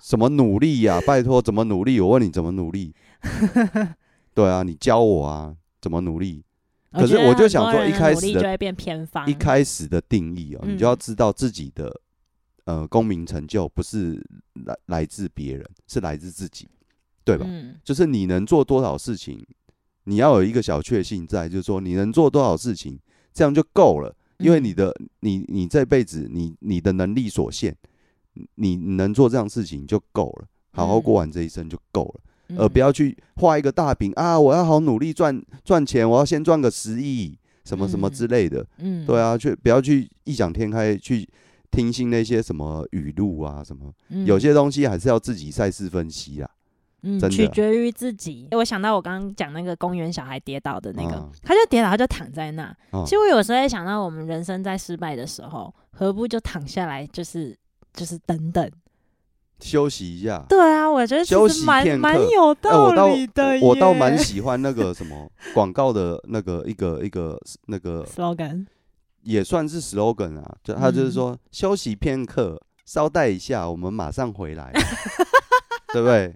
[0.03, 2.01] 什么努力呀、拜托，怎么努力？
[2.01, 2.93] 我问你怎么努力？
[4.35, 6.43] 对啊，你教我啊，怎么努力？
[6.93, 12.01] 可是我就想说一开始的努力就会变偏方，一开始的定义哦，嗯你就要知道自己的
[12.65, 14.23] 呃功名成就不是
[14.65, 16.69] 来来自别人，是来自自己，
[17.25, 17.47] 对吧？
[17.49, 19.45] 嗯就是你能做多少事情，
[20.05, 22.99] 你要有一个小确幸在，就是说你能做多少事情，
[23.33, 24.15] 这样就够了。
[24.39, 27.77] 因为你嗯的你你这辈子你你的能力所限，
[28.57, 34.39] 你你能做这样事情就够了，好好过完这一生就够了，而不要要去画一个大饼啊！
[34.39, 38.67] 我要好努力赚赚钱，我要先赚个十亿，什么什么嗯之类的。
[38.79, 41.29] 嗯对啊，去不要去异想天开去
[41.73, 46.49] 听信那些什么语录啊什么，嗯有些东西还是要自己赛事分析啊。
[47.05, 48.47] 嗯取决于自己。
[48.53, 52.63] 我想到我刚刚讲那个公园小孩跌倒的那个，嗯他就跌倒，他就躺在那。
[52.93, 57.59] 啊其实我有时候也想到，我们人生在失败的时候，何不就躺下来，就是
[57.93, 58.71] 就是等等。
[59.59, 60.45] 休息一下。
[60.49, 63.65] 对啊，我觉得其休实蛮蛮有哎，道理的耶。
[63.65, 68.67] 我倒蛮喜欢那个什么广告的那个一个一个那个 slogan。
[69.23, 71.13] 也算是 slogan 啊，就他就是嗯。
[71.13, 74.73] 说、休息片刻，稍待一下，我们马上回来，
[75.93, 76.35] 对不对？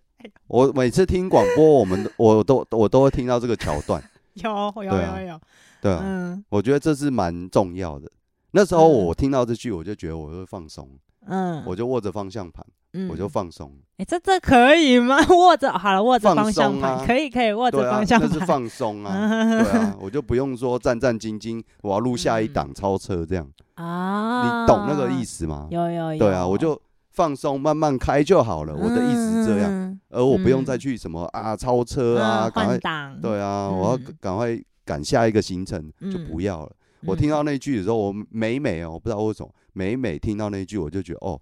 [0.48, 4.02] 我每次听广播，我们 我都我都会听到这个桥段，
[4.34, 4.50] 有
[4.84, 5.40] 有对啊有有，
[5.80, 6.44] 对啊，嗯。
[6.48, 8.10] 我觉得这是蛮重要的。
[8.52, 9.04] 那时候嗯。
[9.06, 10.88] 我听到这句，我就觉得我会放松，
[11.26, 12.64] 嗯，我就握着方向盘，
[12.96, 13.72] 嗯我就放松。
[13.98, 15.16] 哎、这这可以吗？
[15.34, 25.66] 握着好了，握着放方向盘、啊可以可以握着方向盘，那是放松啊，对啊， 我就不用说战战兢兢，我要录下一档超车这样，啊，你懂那个意思吗？
[25.70, 26.78] 有有有，对啊，我就
[27.12, 28.74] 放松，慢慢开就好了。
[28.74, 32.78] 我的意思是这样，嗯而我不用再去什么啊超车啊，嗯赶快
[33.22, 36.72] 对啊，我要嗯赶快赶下一个行程，就嗯不要了。
[37.04, 41.40] 我听到那句的时候，我每每哦，我不知道为什么，每每听到那句，我就觉得哦，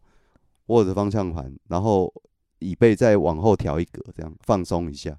[0.67, 2.13] 握着方向盘，然后
[2.59, 5.17] 椅背再往后调一格，这样放松一下。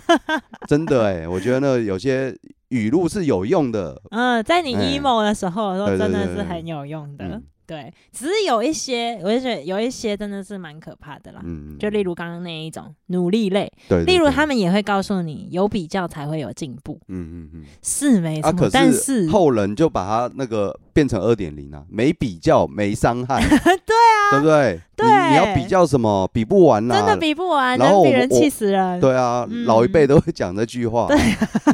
[0.66, 2.34] 真的哎，我觉得那有些
[2.68, 4.00] 语录是有用的。
[4.10, 7.24] 嗯，在你哎 emo 的时候，说真的是很有用的。
[7.24, 11.40] 嗯对，只是有一些，我就觉得有一些真的是蛮可怕的啦。
[11.44, 17.64] 嗯，就例如刚刚那一种努力类，对，对例如他们也会告诉你，有比较才会有进步，嗯嗯嗯。
[17.80, 18.48] 是没错。
[18.48, 24.80] 啊，可但是后人就把它那个变成二点零啊，没比较没伤害， 对啊，对不对？
[24.96, 26.28] 对你你要比较什么？
[26.32, 29.00] 比不完呐、真的比不完，然后人比人气死人。
[29.00, 31.08] 对啊，嗯老一辈都会讲这句话，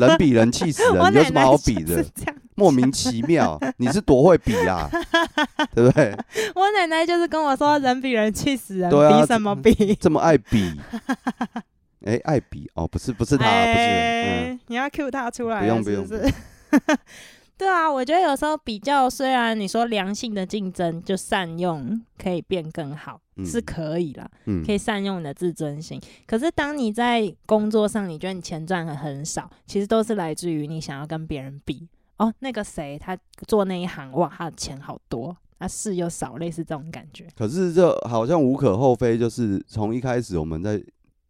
[0.01, 2.05] 人比人气死我人， 有什么好比的
[2.55, 4.89] 莫名其妙， 你是多会比啊，
[5.75, 6.17] 对不对？
[6.55, 9.95] 我奶奶就是跟我说，人比人气死人，对啊比什么比？
[10.01, 10.73] 这么爱比，
[12.07, 16.07] 哎，爱比哦，不是不是他，不是，你要 cue 他出来，不用不用？
[17.59, 26.01] 对啊，我觉得有时候比较，虽然你说良性的竞争，就善用可以变更好，嗯是可以啦，嗯可以善用你的自尊心。
[26.27, 31.89] 可是当你在工作上，你觉得你钱赚的很少，其实都是来自于你想要跟别人比。
[32.19, 37.27] 哦，那个谁他做那一行，哇，他的钱好多，他事又少，类似这种感觉。
[37.37, 40.83] 可是这好像无可厚非，就是从一开始我们在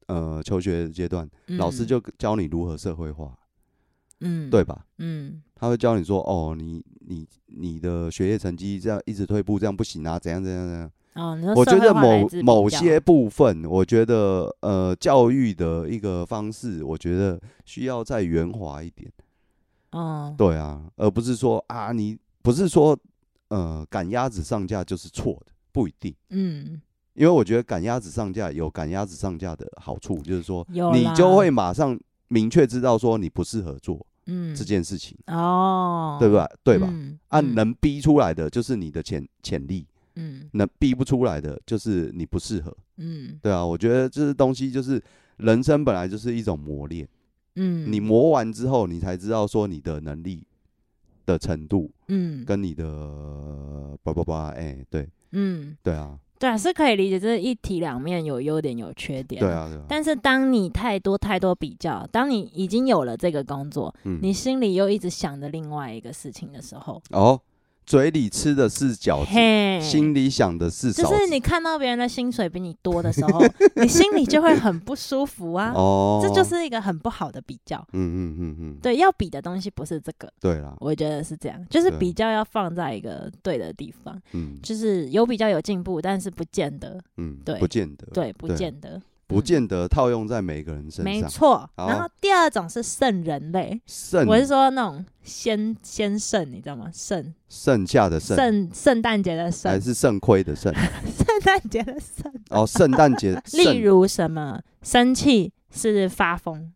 [0.06, 3.32] 呃求学阶段，老师嗯就教你如何社会化，
[4.20, 4.86] 嗯，对吧？
[4.98, 10.90] 嗯他会教你说，哦，你你你的学业成绩这样一直退步，这样不行啊，怎样怎样怎样。
[11.14, 19.10] 哦，我觉得某某些部分，我觉得呃教育的一个方式，我觉得需要再圆滑一点。
[19.92, 22.98] 哦，对啊，而不是说啊，你不是说
[23.48, 26.14] 呃赶鸭子上架就是错的，不一定。
[26.28, 26.82] 嗯，
[27.14, 31.98] 因为我觉得赶鸭子上架有赶鸭子上架的好处，就是说你就会马上
[32.28, 34.54] 明确知道说你不适合做，嗯。
[34.54, 36.48] 这件事情，哦，对吧？
[36.64, 36.88] 对吧？
[36.90, 40.48] 嗯啊，嗯能逼出来的就是你的潜潜力，嗯。
[40.52, 43.38] 能逼不出来的就是你不适合，嗯。
[43.42, 45.02] 对啊，我觉得这东西就是
[45.38, 47.08] 人生本来就是一种磨练，
[47.56, 50.44] 嗯，你磨完之后，你才知道说你的能力
[51.24, 52.44] 的程度嗯。
[52.44, 55.08] 跟你的叭叭叭，哎，对。
[55.32, 59.41] 嗯，对啊，对啊，是可以理解，这是一体两面，有优点有缺点。
[59.41, 59.51] 对。
[59.51, 67.41] 啊，对啊，但是当你太多太多比较，当你已经有了这个工作，嗯你心里又一直想着另外一个事情的时候，哦，
[67.87, 73.41] 嘴里吃的是饺子，嘿，心里想的是就勺子，是你看到别人的薪水比你多的时候，
[73.80, 75.72] 你心里就会很不舒服啊。
[75.72, 77.78] 哦，这就是一个很不好的比较。
[77.93, 84.59] 嗯嗯嗯嗯，对，要比的东西不是这个，对啦，我觉得是这样，就是对比较要放在一个对的地方，嗯。
[84.62, 87.57] 就是有比较有进步，但是不见得，嗯，对。
[87.61, 88.57] 不见得，对，不对。
[88.57, 91.04] 见得，不见得套用在每个人身上。
[91.04, 91.68] 没错。
[91.76, 96.90] 然后第二种是圣人类，圣我是说那种先先圣，你知道吗？
[96.92, 100.72] 圣剩下的圣，圣圣诞节的圣还，是圣亏的圣？
[101.16, 102.32] 圣诞节的圣。
[102.50, 106.72] 哦，圣诞节 例如什么生气是发疯，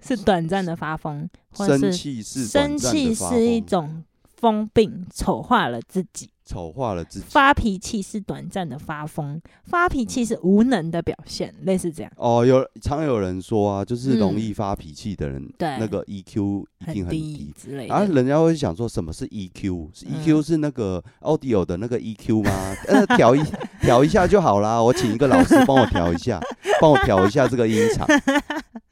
[0.00, 4.04] 是短暂的发疯，或是生是气是生气是一种
[4.36, 6.30] 疯病，丑化了自己。
[6.48, 7.26] 丑化了自己。
[7.28, 17.54] 发脾气是短暂的发疯，发脾气是无能的表现，类似这样，哦，有常有人说啊，就是容嗯易发脾气的人，对那个 EQ 一定很低低。
[17.54, 17.94] 之类的。
[17.94, 19.88] 然后人家会想说，什么是 EQ？
[19.92, 22.50] 是 EQ 嗯是那个 audio 的那个 EQ 吗？
[22.88, 23.42] 呃，调一
[23.82, 24.82] 调一下就好啦。
[24.82, 26.40] 我请一个老师帮我调一下，
[26.80, 28.06] 帮我调一下这个音场，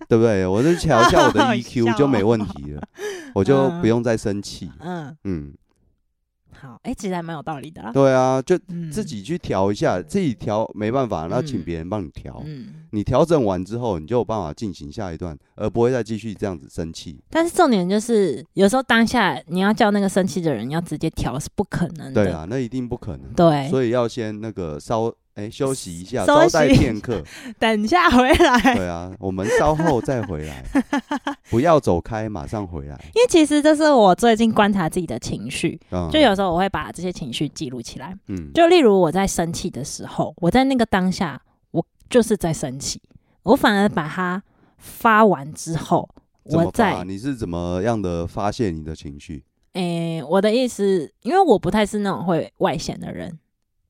[0.09, 0.45] 对不对？
[0.47, 2.83] 我就调一下我的 EQ 就没哦问题了，
[3.35, 4.71] 我就嗯不用再生气。
[4.81, 5.53] 嗯，嗯，
[6.61, 7.93] 好，哎、其实还蛮有道理的啦。
[7.93, 12.43] 对啊，就嗯自己去调一下，自己调没办法，那请嗯别人帮你调。
[12.45, 17.19] 嗯，你调整完之后，你就有办法进行下一段，而不会再继续这样子生气。
[17.31, 22.25] 但是重点就是，有时候当下你要叫那个生气的人要直接调是不可能的。
[22.25, 23.33] 对啊，那一定不可能。
[23.35, 27.23] 对，所以要先那个稍哎休息一下，休稍待息片刻。
[27.59, 28.75] 等一下回来。
[28.75, 30.65] 对啊，我们稍后再回来，
[31.51, 32.99] 不要走开，马上回来。
[33.15, 38.17] 因为其实这是我最近观察自己的情绪，嗯，就有时候我会把这些情绪记录起来。
[38.29, 43.01] 嗯，就例如我在生气的时候，我在那个当下，我就是在生气，
[43.43, 44.43] 我反而把它
[44.79, 46.09] 发完之后？
[46.45, 49.45] 我在你是怎么样的发泄你的情绪？
[49.75, 53.39] 哎、我的意思，因为我不太是那种会外显的人，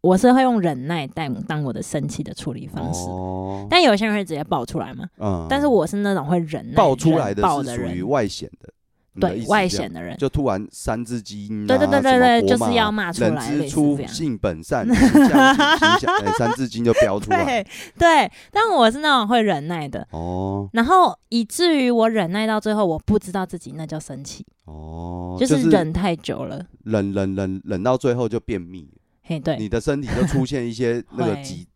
[0.07, 3.09] 我是会用忍耐当当我的生气的处理方式。
[3.09, 8.73] 哦，但有些人会直接爆出来嘛，嗯，但是我是那种会忍耐爆出来的属于，外显的，
[9.19, 13.67] 对外显的人，就突然三字经、啊，对对对对对就是要骂出人来
[14.07, 14.87] 性本善，
[16.39, 17.45] 三字经就飙出来。
[17.45, 17.67] 对
[17.99, 20.69] 对，但我是那种会忍耐的，哦。
[20.73, 26.65] 然后以至于我忍耐到最后，我不知道自己那叫生气，哦，就是是忍太久了。
[26.85, 28.89] 忍忍忍忍到最后就便秘，
[29.27, 31.43] 嘿，对，你的身体就出现一些那个会。
[31.43, 31.67] 急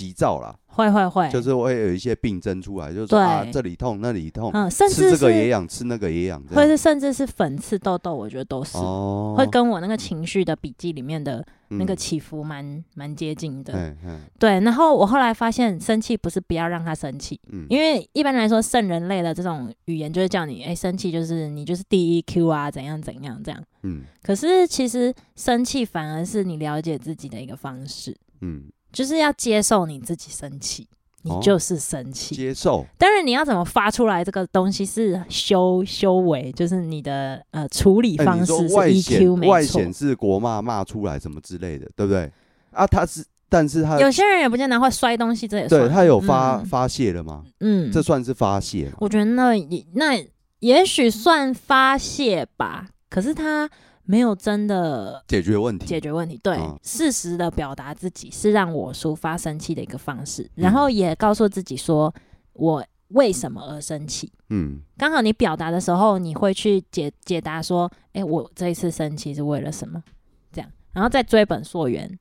[0.00, 8.78] 急躁啦，会会会，就是会有一些病症出来，就是说啊对这里痛那里痛，嗯，甚吃至是这个也痒，吃那个也痒，或是甚至是粉刺痘痘，我觉得都是。
[8.78, 14.58] 哦，会跟我那个情绪的笔记里面的那个嗯起伏蛮蛮接近的，嗯嗯对。
[14.60, 23.62] 然后我后来发现，生气不是不要让他生气，嗯，因为一般来说，圣人类的这种语言就是叫你，哎、生气就是你就是第一 Q 啊，怎样怎样这样。
[23.82, 24.04] 嗯。
[24.22, 30.86] 可是其实生气反而是你了解自己的一个方式，嗯就是要接受你自己生气，
[31.22, 32.34] 你哦就是生气。
[32.34, 39.92] 接受当然，你要怎么发出来这个东西是修修为，就是你的呃处理方式是外 EQ 显没错外显。
[39.92, 42.30] 是国骂骂出来什么之类的，对不对？
[42.72, 47.44] 啊，他是，但是他有些人也不见得会摔东西，这也算对他有发嗯发泄了吗？
[47.60, 48.90] 嗯，这算是发泄？
[48.98, 50.24] 我觉得那也那
[50.60, 53.68] 也许算发泄吧，可是他
[54.10, 56.36] 没有真的解决问题，解决问题。
[56.42, 62.12] 对，嗯适时的表达自己是让我抒发生气的一个方式，嗯然后也告诉自己说
[62.54, 64.32] 我为什么而生气。
[64.48, 70.02] 嗯刚好你表达的时候，你会去解解答说，哎、我这一次生气是为了什么？
[70.50, 72.18] 这样，然后再追本溯源。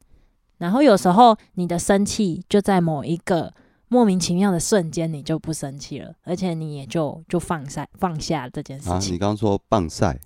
[0.60, 3.52] 然后有时候你的生气就在某一个
[3.88, 10.20] 莫名其妙的瞬间，你就不生气了，而且你也就就放下放下这件事啊，情，你刚刚说棒晒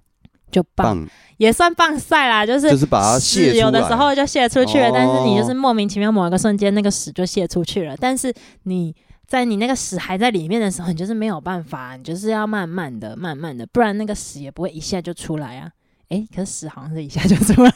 [0.54, 7.98] 就棒棒，也算棒晒啦，就是就是把它屎有的时候就泄出去了，但是你就是哦莫名其妙某一个瞬间，那个屎就泄出去了。
[7.98, 8.34] 但是
[8.64, 8.96] 你
[9.28, 15.72] 在你那个屎还在里面的时候，你就是没有办法，你就是要慢慢的、慢慢的，不然那个屎也不会一下就出来啊。
[16.10, 17.72] 诶，可是屎好像是一下就出来，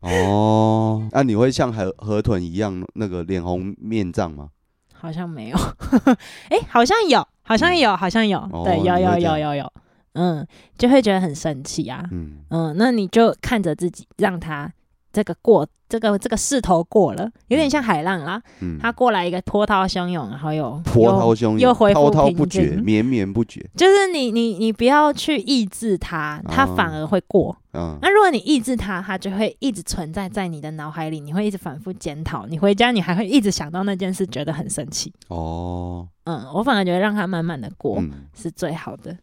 [0.00, 4.48] 哦，那、你会像河河豚一样那个脸红面胀吗？
[4.94, 5.58] 好像没有。
[6.48, 9.72] 诶，好像有，好像有，好像有，哦对，有有有有有，
[10.16, 10.46] 嗯，
[10.78, 12.04] 就会觉得很生气啊。
[12.10, 14.72] 嗯嗯，那你就看着自己，让他
[15.12, 23.64] 这个过这个这个势头过了，有点像海浪啦，嗯，他过来一个波涛汹涌，然后又波涛汹涌，又恢复滔滔不绝，绵绵不绝。
[23.76, 27.56] 就是你你你不要去抑制它，它哦反而会过。
[27.72, 32.46] 嗯那如果你抑制它，它就会一直存在在你的脑海里，你会一直反复检讨。
[32.46, 35.12] 你回家你还会一直想到那件事，觉得很生气。
[35.28, 39.14] 哦，嗯，我反而觉得让它慢慢的过嗯是最好的。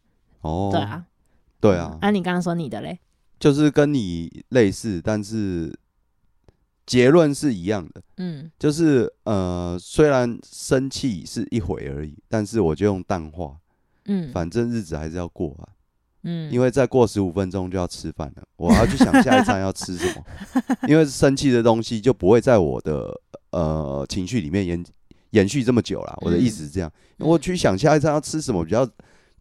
[0.44, 1.06] 哦，对，啊，
[1.60, 3.00] 对啊，啊，你刚刚说你的嘞？
[3.40, 5.78] 就是跟你类似，但是
[6.86, 8.02] 结论是一样的。
[8.18, 13.58] 嗯就是呃，虽然生气是一回而已，但是我就用淡化，
[14.06, 15.68] 嗯反正日子还是要过啊。
[16.26, 20.24] 嗯，因为再过十五分钟就要吃饭了，我要去想下一餐要吃什么。
[20.88, 23.14] 因为生气的东西就不会在我的
[23.52, 24.82] 呃情绪里面延
[25.32, 26.18] 延续这么久了。
[26.22, 28.90] 我的意思是这样，嗯我去想下一餐要吃什么比较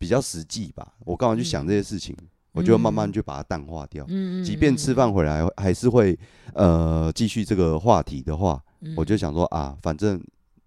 [0.03, 0.95] 比较实际吧。
[1.05, 2.17] 我干嘛去想这些事情？
[2.51, 4.05] 我就慢慢就把它淡化掉。
[4.09, 6.19] 嗯，嗯即便吃，饭回来还是会
[6.55, 10.21] 呃继续这个话题的话，嗯我就想说啊，反正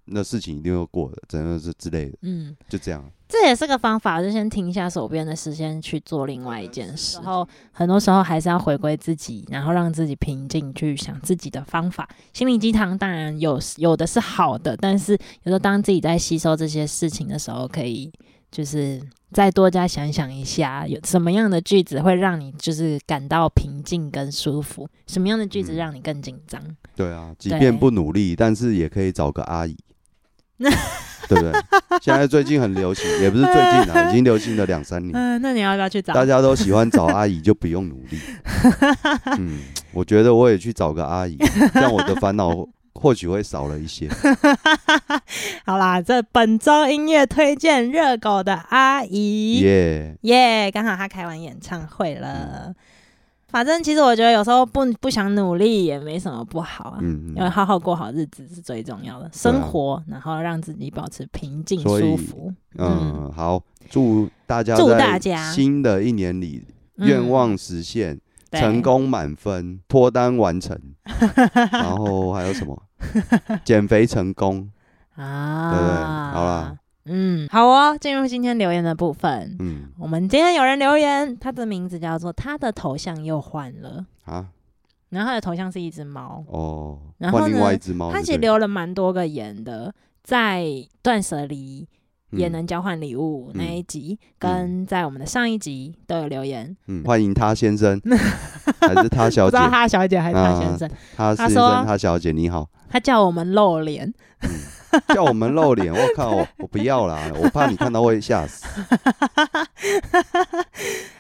[0.05, 3.03] 那事情一定会过的，真的是之类的，嗯，就这样。
[3.27, 7.17] 这也是个方法，就先停下手边的时间去做另外一件事。
[7.17, 12.07] 然后很多时候还是要回归自己，然后让自己平静，去想自己的方法。
[12.33, 18.11] 心灵鸡汤当然有有的是好的，但是有时候当自己在吸收这些事情的时候，可以
[18.55, 19.01] 就是
[19.33, 26.61] 再多加想想一下，有什么样的句子会让你就是感到平静跟舒服，什么样的句子嗯让你更紧张。
[26.95, 29.75] 对啊，即便不努力，但是也可以找个阿姨，
[31.27, 31.51] 对不对？
[32.01, 35.13] 现在最近很流行，也不是最近啊，已经流行了两三年。
[35.13, 36.13] 嗯，那你要不要去找？
[36.13, 38.17] 大家都喜欢找阿姨，就不用努力。
[39.37, 39.59] 嗯，
[39.91, 41.37] 我觉得我也去找个阿姨，
[41.73, 42.65] 这样我的烦恼
[42.95, 44.09] 或许会少了一些。
[45.65, 52.73] 好啦，这本周音乐推荐热狗的阿姨，耶、耶，刚好她开完演唱会了。
[53.47, 62.51] 反正其实我觉得有时候不不想努力也没什么不好啊，嗯因为好好过好日子是最重要的，生活，然后让自己保持平静舒服。
[62.77, 65.51] 嗯，好，祝大家祝大家。
[65.53, 66.65] 新的一年里
[66.97, 67.07] 嗯。
[67.07, 68.21] 愿望实现，对
[68.59, 70.79] 成功满分，脱单完成，
[71.71, 72.81] 然后还有什么？
[73.63, 74.69] 减肥成功，
[75.15, 75.95] 啊，对不对？
[75.95, 79.55] 好啦，嗯，好哦，进入今天留言的部分。
[79.59, 79.89] 嗯。
[79.99, 84.47] 我们今天有人留言，他的名字叫做他的头像又换了，啊？
[85.09, 89.93] 然后他的头像是一只猫，哦，然后换另外呢一只猫，他其实留了蛮多个言的，
[90.23, 90.65] 在
[91.01, 91.87] 断舍离
[92.32, 96.76] 也嗯能交换礼物那一集，跟在我们的上一集都有留言。
[96.88, 97.99] 嗯，欢迎他先生
[98.80, 99.63] 还是他小姐 不知？
[99.63, 102.69] 道他小姐还是他先生，他先生，他小姐，你好。
[102.88, 104.13] 他叫我们露脸，
[105.13, 108.65] 叫我们露脸，我靠，我我不要啦，我怕你看到会吓死。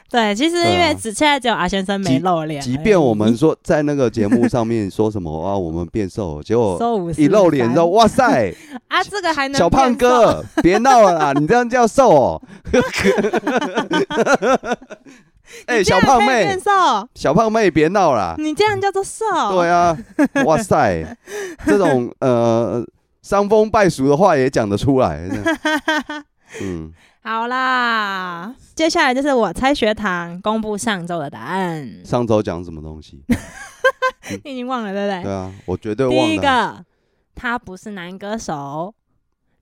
[0.09, 6.79] 对，其实因为只现在只有阿先生没露脸即便我们说在那个节目上面说什么 啊，我们变瘦了，结果
[7.17, 8.53] 一露脸之后，哇塞，
[8.87, 12.41] 啊，这个还能小胖，哥， 别闹了啦，你这样叫瘦哦。
[15.67, 16.71] 哎，小胖妹变，瘦，
[17.13, 18.35] 小胖妹，别闹啦。
[18.37, 19.95] 你这样叫做瘦，对啊，
[20.45, 21.05] 哇塞，
[21.65, 22.83] 这种呃
[23.21, 25.29] 伤风败俗的话也讲得出来。
[26.61, 26.91] 嗯，
[27.27, 33.23] 好啦，接下来就是我猜学堂公布上周的答案，上周讲什么东西？
[34.43, 35.23] 你 已经忘了对不对？
[35.23, 36.37] 对啊，我绝对忘了第一。
[36.37, 36.85] 个，
[37.33, 38.93] 他不是男歌手；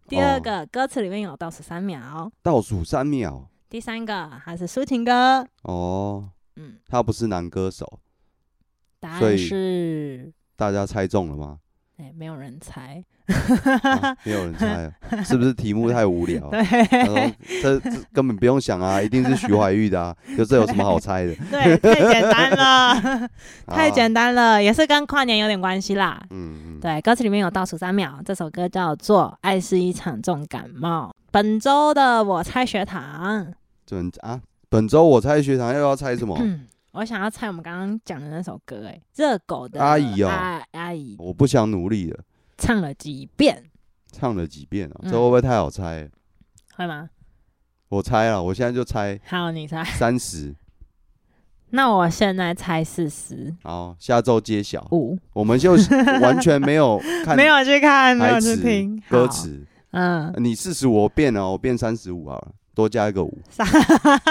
[0.10, 5.48] 第二哦个，歌词里面有倒数三秒；倒数三秒第三个，他是抒情歌。
[5.62, 8.00] 哦，嗯，他不是男歌手，
[9.00, 11.60] 答案是，大家猜中了吗？
[11.98, 13.04] 哎、没有人猜。
[13.26, 16.50] 啊 没有人猜啊，是不是题目太无聊？
[16.50, 21.34] 对这这根本不用想啊，一定是徐怀钰的啊，就这有什么好猜的？
[21.50, 23.30] 对，太简单了，
[23.68, 26.22] 太啊简单了，也是跟跨年有点关系啦。
[26.32, 31.10] 嗯嗯，对，歌词里面有倒数三秒，这首歌叫做《爱是一场重感冒》。
[31.32, 33.54] 本周的我猜学堂，
[33.88, 36.38] 准啊，本周我猜学堂又要猜什么？
[36.42, 42.24] 嗯，我想要猜我们刚刚讲的那首歌、哎，热狗的阿姨哦阿阿姨我不想努力了，
[42.58, 43.64] 唱了几遍，
[44.12, 44.96] 唱了几遍啊？
[45.02, 46.08] 嗯这会不会太好猜？
[46.76, 47.10] 会吗？
[47.90, 49.84] 我猜了，我现在就猜好，你猜。
[49.84, 50.56] 三十，
[51.72, 54.88] 那我现在猜四十好，下周揭晓。
[54.92, 55.74] 五，我们就
[56.22, 63.38] 完全没有看没有去看，没有去听好歌词，嗯，你四十，我变了，我变三十五好了，多加一个五。
[63.50, 63.66] 傻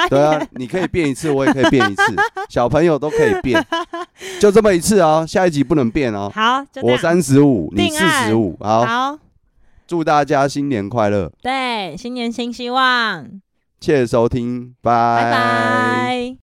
[0.09, 2.03] 对啊，你可以变一次，我也可以变一次，
[2.51, 3.65] 小朋友都可以变，
[4.41, 6.31] 就这么一次啊，下一集不能变哦。
[6.35, 9.19] 好，就我三十五，你四十五，好，好，
[9.87, 13.25] 祝大家新年快乐，对，新年新希望，
[13.81, 16.37] 谢谢收听，拜拜。